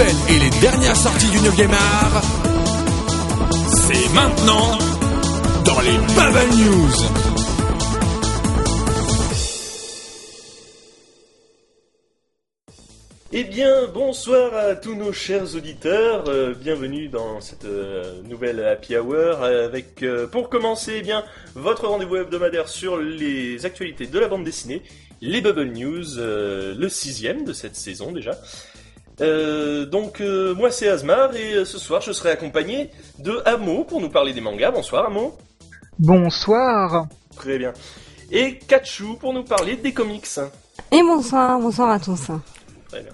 et 0.00 0.38
les 0.38 0.60
dernières 0.60 0.94
sorties 0.94 1.28
du 1.30 1.40
9 1.40 1.72
art, 1.72 2.22
c'est 3.74 4.14
maintenant 4.14 4.78
dans 5.64 5.80
les 5.80 5.98
Bubble 6.14 6.54
News. 6.56 6.92
Eh 13.32 13.44
bien, 13.44 13.88
bonsoir 13.92 14.54
à 14.54 14.76
tous 14.76 14.94
nos 14.94 15.12
chers 15.12 15.56
auditeurs. 15.56 16.28
Euh, 16.28 16.54
bienvenue 16.54 17.08
dans 17.08 17.40
cette 17.40 17.64
euh, 17.64 18.22
nouvelle 18.22 18.64
Happy 18.64 18.96
Hour 18.96 19.42
avec, 19.42 20.04
euh, 20.04 20.28
pour 20.28 20.48
commencer, 20.48 20.98
eh 20.98 21.02
bien, 21.02 21.24
votre 21.56 21.88
rendez-vous 21.88 22.16
hebdomadaire 22.16 22.68
sur 22.68 22.98
les 22.98 23.66
actualités 23.66 24.06
de 24.06 24.18
la 24.20 24.28
bande 24.28 24.44
dessinée, 24.44 24.82
les 25.20 25.40
Bubble 25.40 25.72
News, 25.72 26.04
le 26.18 26.88
sixième 26.88 27.44
de 27.44 27.52
cette 27.52 27.74
saison 27.74 28.12
déjà. 28.12 28.38
Donc, 29.20 30.20
moi 30.20 30.70
c'est 30.70 30.88
Asmar 30.88 31.34
et 31.34 31.64
ce 31.64 31.78
soir 31.78 32.00
je 32.00 32.12
serai 32.12 32.30
accompagné 32.30 32.90
de 33.18 33.42
Amo 33.44 33.84
pour 33.84 34.00
nous 34.00 34.10
parler 34.10 34.32
des 34.32 34.40
mangas. 34.40 34.70
Bonsoir 34.70 35.06
Amo. 35.06 35.36
Bonsoir. 35.98 37.06
Très 37.36 37.58
bien. 37.58 37.72
Et 38.30 38.58
Kachu 38.58 39.16
pour 39.18 39.32
nous 39.32 39.44
parler 39.44 39.76
des 39.76 39.92
comics. 39.92 40.28
Et 40.92 41.02
bonsoir, 41.02 41.58
bonsoir 41.58 41.90
à 41.90 41.98
tous. 41.98 42.30
Très 42.88 43.02
bien. 43.02 43.12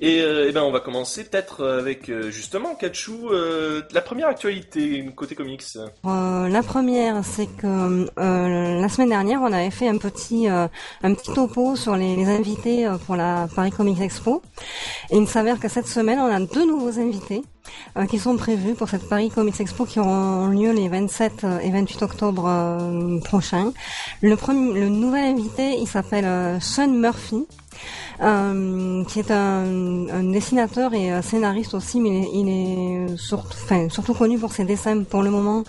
Et, 0.00 0.20
euh, 0.20 0.46
eh 0.48 0.52
ben 0.52 0.62
on 0.62 0.70
va 0.70 0.78
commencer 0.78 1.24
peut-être 1.24 1.66
avec 1.66 2.08
euh, 2.08 2.30
justement 2.30 2.76
Kachou, 2.76 3.30
euh, 3.30 3.82
la 3.92 4.00
première 4.00 4.28
actualité 4.28 5.04
côté 5.16 5.34
comics. 5.34 5.64
la 6.04 6.62
première, 6.62 7.24
c'est 7.24 7.46
que 7.46 8.06
la 8.16 8.88
semaine 8.88 9.08
dernière, 9.08 9.42
on 9.42 9.52
avait 9.52 9.70
fait 9.70 9.88
un 9.88 9.98
petit 9.98 10.46
un 10.48 10.68
petit 11.14 11.32
topo 11.32 11.74
sur 11.74 11.96
les, 11.96 12.14
les 12.14 12.26
invités 12.26 12.88
pour 13.06 13.16
la 13.16 13.48
Paris 13.54 13.70
Comics 13.70 14.00
Expo. 14.00 14.42
Et 15.10 15.16
il 15.16 15.26
s'avère 15.26 15.58
que 15.58 15.68
cette 15.68 15.88
semaine, 15.88 16.20
on 16.20 16.32
a 16.32 16.38
deux 16.40 16.66
nouveaux 16.66 17.00
invités 17.00 17.42
qui 18.08 18.18
sont 18.18 18.36
prévus 18.36 18.74
pour 18.74 18.88
cette 18.88 19.08
Paris 19.08 19.30
Comics 19.30 19.60
Expo 19.60 19.84
qui 19.84 19.98
auront 19.98 20.46
lieu 20.48 20.72
les 20.72 20.88
27 20.88 21.44
et 21.62 21.70
28 21.70 22.02
octobre 22.02 23.20
prochains. 23.24 23.72
Le 24.22 24.36
premier, 24.36 24.80
le 24.80 24.88
nouvel 24.88 25.24
invité, 25.24 25.76
il 25.78 25.88
s'appelle 25.88 26.60
Sean 26.60 26.88
Murphy. 26.88 27.46
Euh, 28.20 29.04
qui 29.04 29.20
est 29.20 29.30
un, 29.30 29.64
dessinateur 30.32 30.92
et 30.92 31.22
scénariste 31.22 31.74
aussi, 31.74 32.00
mais 32.00 32.28
il 32.34 32.48
est, 32.48 33.16
surtout, 33.16 34.14
connu 34.14 34.38
pour 34.38 34.52
ses 34.52 34.64
dessins 34.64 35.04
pour 35.04 35.22
le 35.22 35.30
moment, 35.30 35.62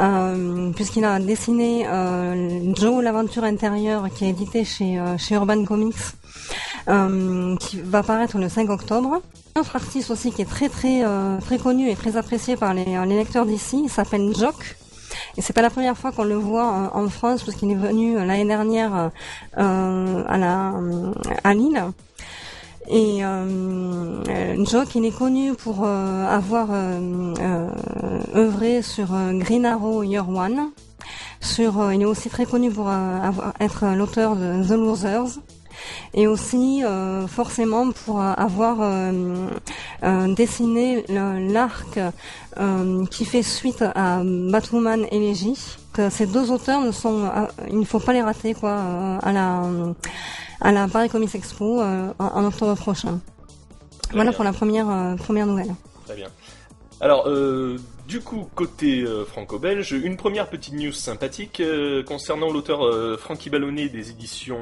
euh, 0.00 0.72
puisqu'il 0.72 1.04
a 1.04 1.20
dessiné 1.20 1.86
euh, 1.86 2.74
Joe 2.74 3.04
l'aventure 3.04 3.44
intérieure 3.44 4.08
qui 4.12 4.24
est 4.24 4.30
édité 4.30 4.64
chez, 4.64 5.00
Urban 5.30 5.64
Comics, 5.64 5.94
qui 7.60 7.80
va 7.80 8.02
paraître 8.02 8.36
le 8.36 8.48
5 8.48 8.68
octobre. 8.70 9.22
Un 9.54 9.60
autre 9.60 9.76
artiste 9.76 10.10
aussi 10.10 10.32
qui 10.32 10.42
est 10.42 10.50
très 10.50 10.68
très 10.68 11.58
connu 11.62 11.88
et 11.88 11.94
très 11.94 12.16
apprécié 12.16 12.56
par 12.56 12.74
les, 12.74 13.06
lecteurs 13.06 13.46
d'ici, 13.46 13.88
s'appelle 13.88 14.34
Jock. 14.36 14.76
Et 15.36 15.42
c'est 15.42 15.52
pas 15.52 15.62
la 15.62 15.70
première 15.70 15.96
fois 15.96 16.12
qu'on 16.12 16.24
le 16.24 16.34
voit 16.34 16.90
en, 16.94 17.08
France, 17.08 17.42
parce 17.42 17.56
qu'il 17.56 17.70
est 17.70 17.74
venu 17.76 18.16
euh, 18.16 18.24
l'année 18.24 18.44
dernière 18.44 19.10
euh, 19.58 20.24
à 20.28 20.72
à 21.44 21.54
Lille. 21.54 21.82
Et 22.88 23.24
euh, 23.24 24.64
Jock, 24.64 24.94
il 24.96 25.04
est 25.04 25.16
connu 25.16 25.54
pour 25.54 25.84
euh, 25.84 26.26
avoir 26.26 26.68
œuvré 28.34 28.82
sur 28.82 29.06
Green 29.32 29.64
Arrow 29.64 30.02
Year 30.02 30.28
One. 30.28 30.70
Sur, 31.40 31.92
il 31.92 32.02
est 32.02 32.06
aussi 32.06 32.28
très 32.28 32.44
connu 32.44 32.70
pour 32.70 32.88
avoir, 32.88 33.52
être 33.60 33.86
l'auteur 33.96 34.36
de 34.36 34.62
The 34.62 34.72
Losers 34.72 35.40
et 36.14 36.26
aussi 36.26 36.82
euh, 36.84 37.26
forcément 37.26 37.90
pour 37.90 38.20
avoir 38.20 38.78
euh, 38.80 39.48
euh, 40.02 40.34
dessiné 40.34 41.04
l'arc 41.08 41.98
qui 43.10 43.24
fait 43.24 43.42
suite 43.42 43.82
à 43.94 44.22
Batwoman 44.24 45.06
Elegy. 45.10 45.78
Que 45.92 46.08
ces 46.08 46.26
deux 46.26 46.50
auteurs 46.50 46.80
ne 46.80 46.90
sont, 46.90 47.30
il 47.68 47.78
ne 47.78 47.84
faut 47.84 48.00
pas 48.00 48.14
les 48.14 48.22
rater 48.22 48.54
quoi 48.54 48.78
à 49.22 49.30
la 49.30 49.62
à 50.62 50.72
la 50.72 50.88
Paris 50.88 51.10
Comics 51.10 51.34
Expo 51.34 51.82
en, 51.82 52.44
octobre 52.44 52.74
prochain. 52.76 53.20
voilà 54.12 54.32
pour 54.32 54.44
la 54.44 54.52
première 54.54 55.16
première 55.18 55.46
nouvelle. 55.46 55.74
Très 56.06 56.16
bien. 56.16 56.28
Alors, 57.02 57.26
euh, 57.26 57.78
du 58.06 58.20
coup, 58.20 58.48
côté 58.54 59.02
euh, 59.02 59.24
franco-belge, 59.24 59.92
une 59.92 60.16
première 60.16 60.48
petite 60.48 60.74
news 60.74 60.92
sympathique 60.92 61.60
euh, 61.60 62.02
concernant 62.02 62.50
l'auteur 62.50 62.84
euh, 62.84 63.16
Francky 63.16 63.48
Ballonnet 63.48 63.88
des 63.88 64.10
éditions 64.10 64.60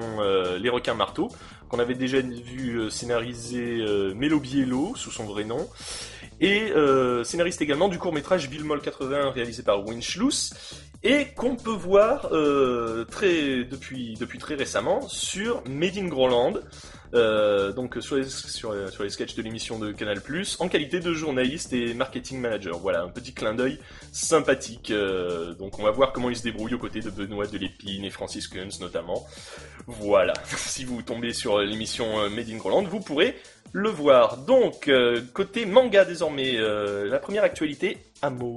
Les 0.60 0.68
Requins 0.68 0.94
Marteaux, 0.94 1.28
qu'on 1.68 1.78
avait 1.78 1.94
déjà 1.94 2.20
vu 2.20 2.90
scénariser 2.90 3.84
Mélo 4.14 4.40
Biello 4.40 4.94
sous 4.96 5.10
son 5.10 5.24
vrai 5.24 5.44
nom, 5.44 5.68
et 6.40 6.72
scénariste 7.24 7.62
également 7.62 7.88
du 7.88 7.98
court-métrage 7.98 8.48
Villemol 8.48 8.80
80 8.80 9.30
réalisé 9.30 9.62
par 9.62 9.84
Winchluss, 9.86 10.52
et 11.02 11.26
qu'on 11.36 11.56
peut 11.56 11.70
voir 11.70 12.28
très, 13.10 13.64
depuis, 13.64 14.14
depuis 14.18 14.38
très 14.38 14.56
récemment 14.56 15.08
sur 15.08 15.62
Made 15.68 15.96
in 15.96 16.08
Groland. 16.08 16.54
Euh, 17.12 17.72
donc 17.72 17.96
sur 18.00 18.16
les, 18.16 18.28
sur, 18.28 18.72
sketchs 19.08 19.34
de 19.34 19.42
l'émission 19.42 19.78
de 19.78 19.92
Canal+, 19.92 20.20
en 20.58 20.68
qualité 20.68 21.00
de 21.00 21.12
journaliste 21.12 21.72
et 21.72 21.94
marketing 21.94 22.40
manager. 22.40 22.78
Voilà, 22.78 23.02
un 23.02 23.08
petit 23.08 23.32
clin 23.32 23.54
d'œil 23.54 23.78
sympathique. 24.12 24.90
Euh, 24.90 25.54
donc 25.54 25.78
on 25.78 25.82
va 25.82 25.90
voir 25.90 26.12
comment 26.12 26.30
il 26.30 26.36
se 26.36 26.42
débrouille 26.42 26.74
aux 26.74 26.78
côtés 26.78 27.00
de 27.00 27.10
Benoît 27.10 27.46
Delépine 27.46 28.04
et 28.04 28.10
Francis 28.10 28.46
Kunz 28.48 28.80
notamment. 28.80 29.26
Voilà, 29.86 30.34
si 30.44 30.84
vous 30.84 31.02
tombez 31.02 31.32
sur 31.32 31.58
l'émission 31.58 32.20
euh, 32.20 32.28
Made 32.28 32.48
in 32.50 32.56
Groland, 32.56 32.84
vous 32.84 33.00
pourrez 33.00 33.36
le 33.72 33.88
voir. 33.88 34.36
Donc, 34.38 34.90
côté 35.32 35.64
manga 35.64 36.04
désormais, 36.04 36.58
la 36.58 37.20
première 37.20 37.44
actualité, 37.44 37.98
Amo. 38.20 38.56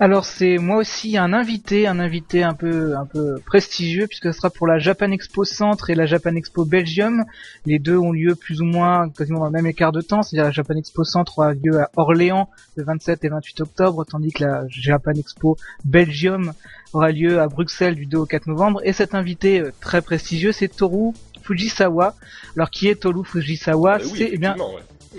Alors 0.00 0.26
c'est 0.26 0.58
moi 0.58 0.76
aussi 0.76 1.16
un 1.16 1.32
invité, 1.32 1.88
un 1.88 1.98
invité 1.98 2.44
un 2.44 2.54
peu 2.54 2.96
un 2.96 3.04
peu 3.04 3.40
prestigieux 3.44 4.06
puisque 4.06 4.32
ce 4.32 4.32
sera 4.32 4.48
pour 4.48 4.68
la 4.68 4.78
Japan 4.78 5.10
Expo 5.10 5.44
Centre 5.44 5.90
et 5.90 5.96
la 5.96 6.06
Japan 6.06 6.36
Expo 6.36 6.64
Belgium. 6.64 7.24
Les 7.66 7.80
deux 7.80 7.96
ont 7.96 8.12
lieu 8.12 8.36
plus 8.36 8.60
ou 8.60 8.64
moins 8.64 9.08
quasiment 9.10 9.40
dans 9.40 9.46
le 9.46 9.50
même 9.50 9.66
écart 9.66 9.90
de 9.90 10.00
temps, 10.00 10.22
c'est-à-dire 10.22 10.44
la 10.44 10.52
Japan 10.52 10.76
Expo 10.76 11.02
Centre 11.02 11.40
aura 11.40 11.54
lieu 11.54 11.80
à 11.80 11.90
Orléans 11.96 12.48
le 12.76 12.84
27 12.84 13.24
et 13.24 13.28
28 13.28 13.60
octobre, 13.62 14.04
tandis 14.04 14.30
que 14.30 14.44
la 14.44 14.64
Japan 14.68 15.14
Expo 15.14 15.56
Belgium 15.84 16.52
aura 16.92 17.10
lieu 17.10 17.40
à 17.40 17.48
Bruxelles 17.48 17.96
du 17.96 18.06
2 18.06 18.18
au 18.18 18.26
4 18.26 18.46
novembre. 18.46 18.80
Et 18.84 18.92
cet 18.92 19.16
invité 19.16 19.60
euh, 19.60 19.72
très 19.80 20.00
prestigieux, 20.00 20.52
c'est 20.52 20.68
Toru 20.68 21.12
Fujisawa. 21.42 22.14
Alors 22.54 22.70
qui 22.70 22.86
est 22.86 23.02
Toru 23.02 23.24
Fujisawa? 23.24 23.94
Ah 23.94 24.04
C'est 24.04 24.30
eh 24.32 24.38
bien 24.38 24.54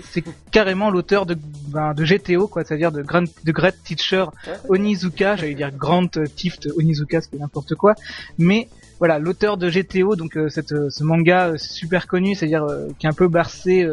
c'est 0.04 0.24
carrément 0.50 0.90
l'auteur 0.90 1.26
de, 1.26 1.36
ben, 1.68 1.94
de 1.94 2.04
GTO, 2.04 2.48
quoi, 2.48 2.64
c'est-à-dire 2.64 2.92
de, 2.92 3.02
Grand, 3.02 3.24
de 3.44 3.52
Great 3.52 3.76
Teacher 3.84 4.26
Onizuka, 4.68 5.36
j'allais 5.36 5.54
dire 5.54 5.70
Grand 5.72 6.10
Tift 6.34 6.68
Onizuka, 6.76 7.20
c'est 7.20 7.38
n'importe 7.38 7.74
quoi, 7.74 7.94
mais 8.38 8.68
voilà, 9.00 9.18
l'auteur 9.18 9.56
de 9.56 9.70
GTO, 9.70 10.14
donc 10.14 10.36
euh, 10.36 10.50
cette, 10.50 10.72
euh, 10.72 10.90
ce 10.90 11.02
manga 11.04 11.48
euh, 11.48 11.56
super 11.56 12.06
connu, 12.06 12.34
c'est-à-dire 12.34 12.66
qui 12.98 13.06
a 13.06 13.10
un 13.10 13.14
peu 13.14 13.28
bercé 13.28 13.88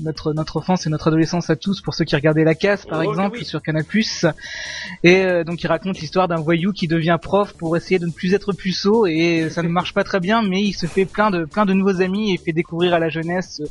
notre 0.00 0.32
notre 0.32 0.56
enfance 0.58 0.86
et 0.86 0.90
notre 0.90 1.08
adolescence 1.08 1.50
à 1.50 1.56
tous 1.56 1.80
pour 1.80 1.94
ceux 1.94 2.04
qui 2.04 2.14
regardaient 2.14 2.44
La 2.44 2.54
Casse 2.54 2.86
par 2.86 3.00
oh, 3.00 3.02
exemple 3.02 3.44
sur 3.44 3.60
Canal+. 3.62 3.84
Et 5.02 5.44
donc 5.44 5.62
il 5.62 5.66
raconte 5.66 6.00
l'histoire 6.00 6.28
d'un 6.28 6.40
voyou 6.40 6.72
qui 6.72 6.88
devient 6.88 7.18
prof 7.20 7.52
pour 7.54 7.76
essayer 7.76 7.98
de 7.98 8.06
ne 8.06 8.12
plus 8.12 8.34
être 8.34 8.52
puceau 8.52 9.06
et 9.06 9.48
ça 9.50 9.62
ne 9.62 9.68
marche 9.68 9.92
pas 9.92 10.04
très 10.04 10.20
bien 10.20 10.42
mais 10.42 10.62
il 10.62 10.72
se 10.72 10.86
fait 10.86 11.04
plein 11.04 11.30
de 11.30 11.44
plein 11.44 11.64
de 11.64 11.72
nouveaux 11.72 12.00
amis 12.00 12.34
et 12.34 12.38
fait 12.38 12.52
découvrir 12.52 12.94
à 12.94 12.98
la 12.98 13.08
jeunesse 13.08 13.62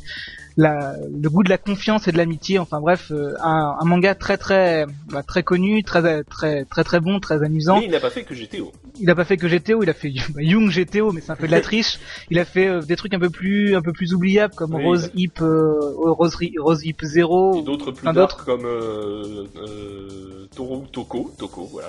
la, 0.56 0.94
le 1.10 1.28
goût 1.28 1.42
de 1.42 1.48
la 1.48 1.58
confiance 1.58 2.06
et 2.08 2.12
de 2.12 2.16
l'amitié. 2.16 2.58
Enfin 2.58 2.80
bref, 2.80 3.10
euh, 3.10 3.34
un, 3.40 3.76
un, 3.80 3.84
manga 3.84 4.14
très 4.14 4.36
très 4.36 4.86
bah, 5.10 5.22
très 5.22 5.42
connu, 5.42 5.82
très 5.82 6.24
très 6.24 6.64
très 6.64 6.84
très 6.84 7.00
bon, 7.00 7.20
très 7.20 7.42
amusant. 7.42 7.78
Mais 7.78 7.86
il 7.86 7.90
n'a 7.90 8.00
pas 8.00 8.10
fait 8.10 8.24
que 8.24 8.34
GTO. 8.34 8.72
Il 9.00 9.06
n'a 9.06 9.14
pas 9.14 9.24
fait 9.24 9.36
que 9.36 9.48
GTO, 9.48 9.82
il 9.82 9.90
a 9.90 9.94
fait 9.94 10.12
bah, 10.34 10.42
Young 10.42 10.70
GTO, 10.70 11.12
mais 11.12 11.20
c'est 11.20 11.32
un 11.32 11.36
peu 11.36 11.46
de 11.46 11.52
la 11.52 11.60
triche. 11.60 11.98
il 12.30 12.38
a 12.38 12.44
fait 12.44 12.68
euh, 12.68 12.80
des 12.80 12.96
trucs 12.96 13.14
un 13.14 13.18
peu 13.18 13.30
plus 13.30 13.74
un 13.74 13.82
peu 13.82 13.92
plus 13.92 14.14
oubliables 14.14 14.54
comme 14.54 14.74
Rose 14.74 15.10
Hip 15.14 15.40
euh, 15.40 15.94
Rose, 15.96 16.36
Rose 16.58 16.84
Hip 16.84 16.98
Zero. 17.02 17.58
Et 17.58 17.62
d'autres 17.62 17.92
plus 17.92 18.12
d'autres 18.12 18.44
comme 18.44 18.64
euh, 18.64 19.46
euh, 19.56 20.46
Toro 20.54 20.84
Toko 20.92 21.32
Toko 21.38 21.64
voilà. 21.64 21.88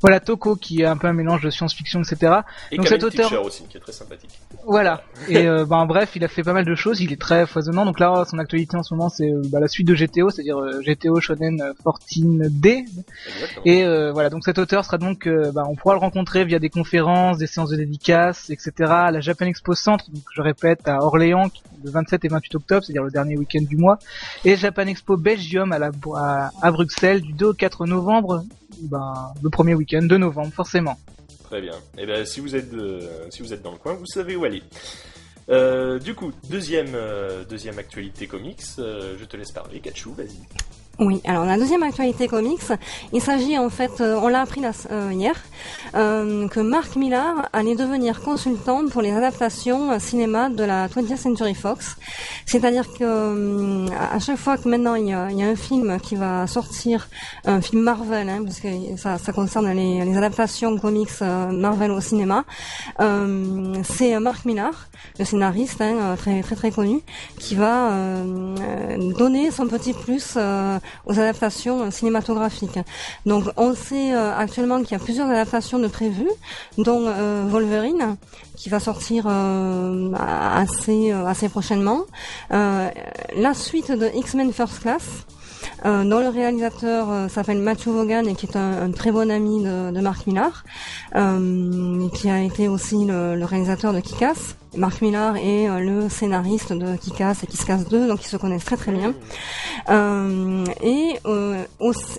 Voilà 0.00 0.20
Toko 0.20 0.54
qui 0.54 0.82
est 0.82 0.84
un 0.84 0.96
peu 0.96 1.08
un 1.08 1.12
mélange 1.12 1.42
de 1.42 1.50
science-fiction, 1.50 2.02
etc. 2.02 2.40
Et 2.70 2.76
Donc 2.76 2.86
cet 2.86 3.02
auteur 3.02 3.44
aussi 3.44 3.64
qui 3.64 3.76
est 3.76 3.80
très 3.80 3.92
sympathique. 3.92 4.30
Voilà. 4.64 5.02
Et 5.28 5.48
euh, 5.48 5.64
ben 5.68 5.86
bref, 5.86 6.12
il 6.14 6.22
a 6.24 6.28
fait 6.28 6.44
pas 6.44 6.52
mal 6.52 6.64
de 6.64 6.74
choses. 6.76 7.00
Il 7.00 7.12
est 7.12 7.20
très 7.20 7.46
foisonnant. 7.46 7.84
Donc 7.84 7.98
là, 7.98 8.24
son 8.30 8.38
actualité 8.38 8.76
en 8.76 8.84
ce 8.84 8.94
moment, 8.94 9.08
c'est 9.08 9.30
euh, 9.30 9.42
bah, 9.46 9.58
la 9.58 9.66
suite 9.66 9.88
de 9.88 9.94
GTO, 9.94 10.30
c'est-à-dire 10.30 10.58
euh, 10.58 10.80
GTO 10.82 11.20
Shonen 11.20 11.72
14D. 11.84 12.84
Et 13.64 13.84
voilà. 14.12 14.30
Donc 14.30 14.44
cet 14.44 14.58
auteur 14.58 14.84
sera 14.84 14.98
donc, 14.98 15.28
bah, 15.28 15.64
on 15.68 15.74
pourra 15.74 15.94
le 15.94 16.00
rencontrer 16.00 16.44
via 16.44 16.58
des 16.58 16.70
conférences, 16.70 17.38
des 17.38 17.46
séances 17.46 17.70
de 17.70 17.76
dédicaces, 17.76 18.50
etc. 18.50 18.72
À 18.88 19.10
la 19.10 19.20
Japan 19.20 19.46
Expo 19.46 19.74
Centre. 19.74 20.10
Donc 20.10 20.22
je 20.32 20.42
répète 20.42 20.86
à 20.86 21.02
Orléans, 21.02 21.48
le 21.82 21.90
27 21.90 22.24
et 22.24 22.28
28 22.28 22.54
octobre, 22.54 22.84
c'est-à-dire 22.84 23.02
le 23.02 23.10
dernier 23.10 23.36
week-end 23.36 23.62
du 23.62 23.76
mois. 23.76 23.98
Et 24.44 24.56
Japan 24.56 24.86
Expo 24.86 25.16
Belgium 25.16 25.72
à 25.72 25.78
la 25.78 25.90
à, 26.14 26.50
à 26.62 26.70
Bruxelles 26.70 27.22
du 27.22 27.32
2 27.32 27.46
au 27.46 27.54
4 27.54 27.86
novembre 27.86 28.44
ben, 28.82 29.32
le 29.42 29.50
premier 29.50 29.74
week-end 29.74 30.02
de 30.02 30.16
novembre, 30.16 30.52
forcément. 30.52 30.98
Très 31.44 31.60
bien. 31.60 31.74
Et 31.96 32.02
eh 32.02 32.06
ben, 32.06 32.26
si 32.26 32.40
vous 32.40 32.54
êtes, 32.54 32.70
si 33.30 33.42
vous 33.42 33.52
êtes 33.52 33.62
dans 33.62 33.72
le 33.72 33.78
coin, 33.78 33.94
vous 33.94 34.06
savez 34.06 34.36
où 34.36 34.44
aller. 34.44 34.62
du 36.00 36.14
coup, 36.14 36.32
deuxième, 36.50 36.96
deuxième 37.48 37.78
actualité 37.78 38.26
comics, 38.26 38.62
je 38.76 39.24
te 39.24 39.36
laisse 39.36 39.52
parler, 39.52 39.80
Kachou, 39.80 40.12
vas-y. 40.12 40.38
Oui, 41.00 41.20
alors 41.24 41.44
la 41.44 41.56
deuxième 41.56 41.84
actualité 41.84 42.26
comics, 42.26 42.58
il 43.12 43.20
s'agit 43.20 43.56
en 43.56 43.70
fait, 43.70 44.00
euh, 44.00 44.18
on 44.20 44.26
l'a 44.26 44.40
appris 44.40 44.60
euh, 44.90 45.12
hier, 45.12 45.36
euh, 45.94 46.48
que 46.48 46.58
Mark 46.58 46.96
Millar 46.96 47.48
allait 47.52 47.76
devenir 47.76 48.20
consultant 48.20 48.84
pour 48.88 49.00
les 49.00 49.12
adaptations 49.12 49.96
cinéma 50.00 50.50
de 50.50 50.64
la 50.64 50.88
20th 50.88 51.16
Century 51.16 51.54
Fox. 51.54 51.94
C'est-à-dire 52.46 52.92
que 52.98 53.86
à 54.12 54.18
chaque 54.18 54.38
fois 54.38 54.58
que 54.58 54.68
maintenant 54.68 54.96
il 54.96 55.06
y, 55.06 55.12
a, 55.12 55.26
un 55.26 55.54
film 55.54 56.00
qui 56.00 56.16
va 56.16 56.48
sortir, 56.48 57.08
un 57.44 57.60
film 57.60 57.82
Marvel, 57.82 58.28
hein, 58.28 58.42
parce 58.44 58.58
que 58.58 58.68
ça, 58.96 59.18
ça 59.18 59.32
concerne 59.32 59.70
les, 59.70 60.04
les, 60.04 60.16
adaptations 60.16 60.76
comics 60.78 61.20
Marvel 61.20 61.92
au 61.92 62.00
cinéma, 62.00 62.44
c'est 63.84 64.18
Mark 64.18 64.44
Millar, 64.44 64.88
le 65.20 65.24
scénariste 65.24 65.80
hein, 65.80 66.16
très 66.18 66.42
très 66.42 66.56
très 66.56 66.72
connu, 66.72 67.02
qui 67.38 67.54
va 67.54 67.92
donner 69.16 69.52
son 69.52 69.68
petit 69.68 69.92
plus 69.92 70.36
aux 71.06 71.12
adaptations 71.12 71.90
cinématographiques. 71.90 72.78
Donc 73.26 73.44
on 73.56 73.74
sait 73.74 74.14
euh, 74.14 74.36
actuellement 74.36 74.82
qu'il 74.82 74.92
y 74.92 75.00
a 75.00 75.04
plusieurs 75.04 75.28
adaptations 75.28 75.78
de 75.78 75.88
prévues, 75.88 76.30
dont 76.76 77.04
euh, 77.06 77.44
Wolverine 77.48 78.16
qui 78.56 78.68
va 78.68 78.80
sortir 78.80 79.26
euh, 79.28 80.12
assez 80.14 81.12
assez 81.12 81.48
prochainement. 81.48 82.00
la 82.50 83.54
suite 83.54 83.92
de 83.92 84.10
X-Men 84.14 84.52
First 84.52 84.80
Class. 84.80 85.04
dont 85.84 86.20
le 86.26 86.28
réalisateur 86.28 87.30
s'appelle 87.30 87.58
Matthew 87.58 87.88
Vaughan 87.88 88.24
et 88.24 88.34
qui 88.34 88.46
est 88.46 88.56
un, 88.56 88.90
très 88.90 89.12
bon 89.12 89.30
ami 89.30 89.62
de, 89.62 89.92
de 89.92 90.00
Mark 90.00 90.26
Millar, 90.26 90.64
qui 92.14 92.30
a 92.30 92.42
été 92.42 92.68
aussi 92.68 93.04
le, 93.04 93.36
le 93.36 93.44
réalisateur 93.44 93.92
de 93.92 94.00
Kick-Ass. 94.00 94.57
Mark 94.76 95.00
Millar 95.00 95.36
est 95.36 95.68
euh, 95.68 95.78
le 95.78 96.08
scénariste 96.08 96.72
de 96.72 96.96
Kick-Ass 96.96 97.42
et 97.42 97.46
Kiss-Ass 97.46 97.88
2, 97.88 98.08
donc 98.08 98.22
ils 98.22 98.28
se 98.28 98.36
connaissent 98.36 98.64
très 98.64 98.76
très 98.76 98.92
bien. 98.92 99.14
Euh, 99.88 100.64
et 100.82 101.18
euh, 101.26 101.64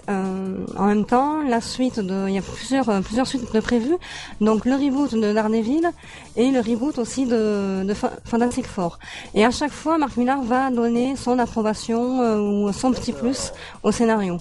en 0.08 0.86
même 0.86 1.06
temps, 1.06 1.44
la 1.44 1.62
suite 1.62 2.00
de, 2.00 2.28
il 2.28 2.34
y 2.34 2.38
a 2.38 2.42
plusieurs 2.42 3.02
plusieurs 3.02 3.28
suites 3.28 3.54
de 3.54 3.60
prévues, 3.60 3.98
donc 4.42 4.66
le 4.66 4.74
reboot 4.74 5.14
de 5.14 5.34
Daredevil 5.34 5.90
et 6.36 6.50
le 6.50 6.60
reboot 6.60 6.98
aussi 6.98 7.26
de, 7.26 7.84
de 7.84 7.94
Fantastic 7.94 8.66
Four. 8.66 8.98
Et 9.36 9.46
à 9.46 9.52
chaque 9.52 9.72
fois, 9.72 9.98
Mark 9.98 10.18
Millar 10.18 10.42
va 10.42 10.72
donner 10.72 11.16
son 11.16 11.38
approbation 11.40 12.66
ou 12.66 12.72
son 12.74 12.92
petit 12.92 13.14
plus 13.14 13.52
au 13.84 13.92
scénario. 13.92 14.38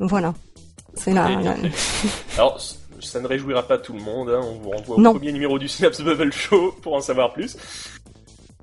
Voilà. 0.00 0.34
C'est 0.94 1.12
là. 1.12 1.28
Alors, 2.36 2.58
ça 3.08 3.20
ne 3.20 3.26
réjouira 3.26 3.66
pas 3.66 3.78
tout 3.78 3.92
le 3.92 4.00
monde. 4.00 4.30
Hein. 4.30 4.40
On 4.42 4.58
vous 4.58 4.70
renvoie 4.70 4.96
au 4.96 5.02
premier 5.14 5.32
numéro 5.32 5.58
du 5.58 5.68
Synapse 5.68 6.00
Bubble 6.00 6.32
Show 6.32 6.74
pour 6.82 6.94
en 6.94 7.00
savoir 7.00 7.32
plus. 7.32 7.56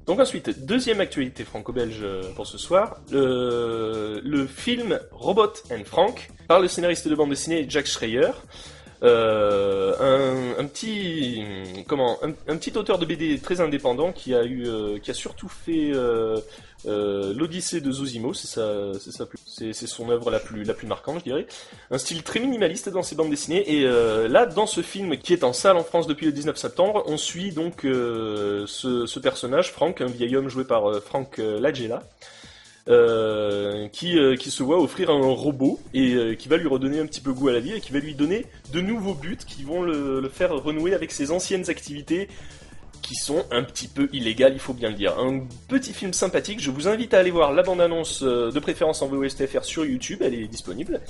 Donc 0.05 0.19
ensuite, 0.19 0.65
deuxième 0.65 1.01
actualité 1.01 1.43
franco-belge 1.43 2.01
euh, 2.03 2.21
pour 2.35 2.45
ce 2.45 2.59
soir, 2.59 2.97
le, 3.11 4.47
film 4.47 4.99
Robot 5.11 5.53
and 5.71 5.83
Frank 5.85 6.29
par 6.47 6.59
le 6.59 6.67
scénariste 6.67 7.07
de 7.07 7.15
bande 7.15 7.31
dessinée 7.31 7.65
Jack 7.67 7.87
Schreier. 7.87 8.29
Euh, 9.03 10.55
un, 10.57 10.65
petit 10.65 11.43
comment 11.87 12.17
un, 12.23 12.57
petit 12.57 12.77
auteur 12.77 12.97
de 12.97 13.05
BD 13.05 13.37
très 13.39 13.59
indépendant 13.59 14.11
qui 14.13 14.33
a 14.33 14.43
eu 14.43 14.65
euh, 14.67 14.99
qui 14.99 15.11
a 15.11 15.13
surtout 15.13 15.49
fait 15.49 15.91
euh, 15.93 16.39
L'Odyssée 16.85 17.81
de 17.81 17.91
Zosimo, 17.91 18.33
c'est 18.33 18.59
c'est 18.99 19.87
son 19.87 20.09
œuvre 20.11 20.29
la 20.29 20.39
plus, 20.39 20.63
la 20.63 20.75
plus 20.75 20.85
marquante, 20.87 21.19
je 21.19 21.23
dirais. 21.23 21.47
Un 21.89 21.97
style 21.97 22.21
très 22.21 22.39
minimaliste 22.39 22.89
dans 22.89 23.01
ses 23.01 23.15
bandes 23.15 23.31
dessinées. 23.31 23.67
Et 23.73 23.87
là, 24.29 24.45
dans 24.45 24.67
ce 24.67 24.81
film 24.81 25.17
qui 25.17 25.33
est 25.33 25.43
en 25.43 25.51
salle 25.51 25.77
en 25.77 25.83
France 25.83 26.05
depuis 26.05 26.27
le 26.27 26.31
19 26.31 26.55
septembre, 26.55 27.03
on 27.07 27.17
suit 27.17 27.51
donc 27.51 27.79
ce, 27.81 29.19
personnage, 29.19 29.71
Frank, 29.71 29.99
un 30.01 30.05
vieil 30.05 30.35
homme 30.35 30.47
joué 30.47 30.63
par 30.63 31.01
Frank 31.01 31.39
Lagella. 31.39 32.03
Qui, 32.87 34.17
qui 34.37 34.51
se 34.51 34.63
voit 34.63 34.79
offrir 34.79 35.09
un 35.09 35.19
robot 35.19 35.79
et 35.93 36.35
qui 36.37 36.47
va 36.47 36.57
lui 36.57 36.67
redonner 36.67 36.99
un 36.99 37.05
petit 37.05 37.21
peu 37.21 37.33
goût 37.33 37.49
à 37.49 37.53
la 37.53 37.59
vie 37.59 37.73
et 37.73 37.81
qui 37.81 37.91
va 37.91 37.99
lui 37.99 38.13
donner 38.13 38.45
de 38.73 38.81
nouveaux 38.81 39.15
buts 39.15 39.37
qui 39.45 39.63
vont 39.63 39.81
le 39.81 40.29
faire 40.29 40.53
renouer 40.53 40.93
avec 40.93 41.11
ses 41.11 41.31
anciennes 41.31 41.69
activités 41.69 42.27
qui 43.05 43.15
sont 43.15 43.45
un 43.51 43.63
petit 43.63 43.87
peu 43.87 44.09
illégales, 44.13 44.53
il 44.53 44.59
faut 44.59 44.73
bien 44.73 44.89
le 44.89 44.95
dire. 44.95 45.17
Un 45.19 45.41
petit 45.67 45.93
film 45.93 46.11
sympathique, 46.11 46.59
je 46.59 46.71
vous 46.71 46.87
invite 46.87 47.13
à 47.13 47.19
aller 47.19 47.29
voir 47.29 47.53
la 47.53 47.61
bande-annonce 47.61 48.23
euh, 48.23 48.51
de 48.51 48.59
préférence 48.59 49.01
en 49.03 49.07
VOSTFR 49.07 49.63
sur 49.63 49.85
YouTube, 49.85 50.21
elle 50.23 50.33
est 50.33 50.47
disponible. 50.47 51.01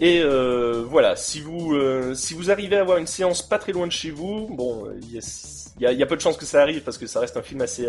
Et 0.00 0.20
euh, 0.22 0.84
voilà, 0.88 1.16
si 1.16 1.40
vous, 1.40 1.74
euh, 1.74 2.14
si 2.14 2.34
vous 2.34 2.52
arrivez 2.52 2.76
à 2.76 2.80
avoir 2.80 2.98
une 2.98 3.08
séance 3.08 3.42
pas 3.42 3.58
très 3.58 3.72
loin 3.72 3.88
de 3.88 3.92
chez 3.92 4.10
vous, 4.10 4.46
bon, 4.52 4.86
il 5.02 5.20
y, 5.80 6.02
a, 6.02 6.06
peu 6.06 6.16
de 6.16 6.20
chances 6.20 6.36
que 6.36 6.46
ça 6.46 6.62
arrive 6.62 6.82
parce 6.82 6.96
que 6.96 7.08
ça 7.08 7.18
reste 7.18 7.36
un 7.36 7.42
film 7.42 7.60
assez, 7.60 7.88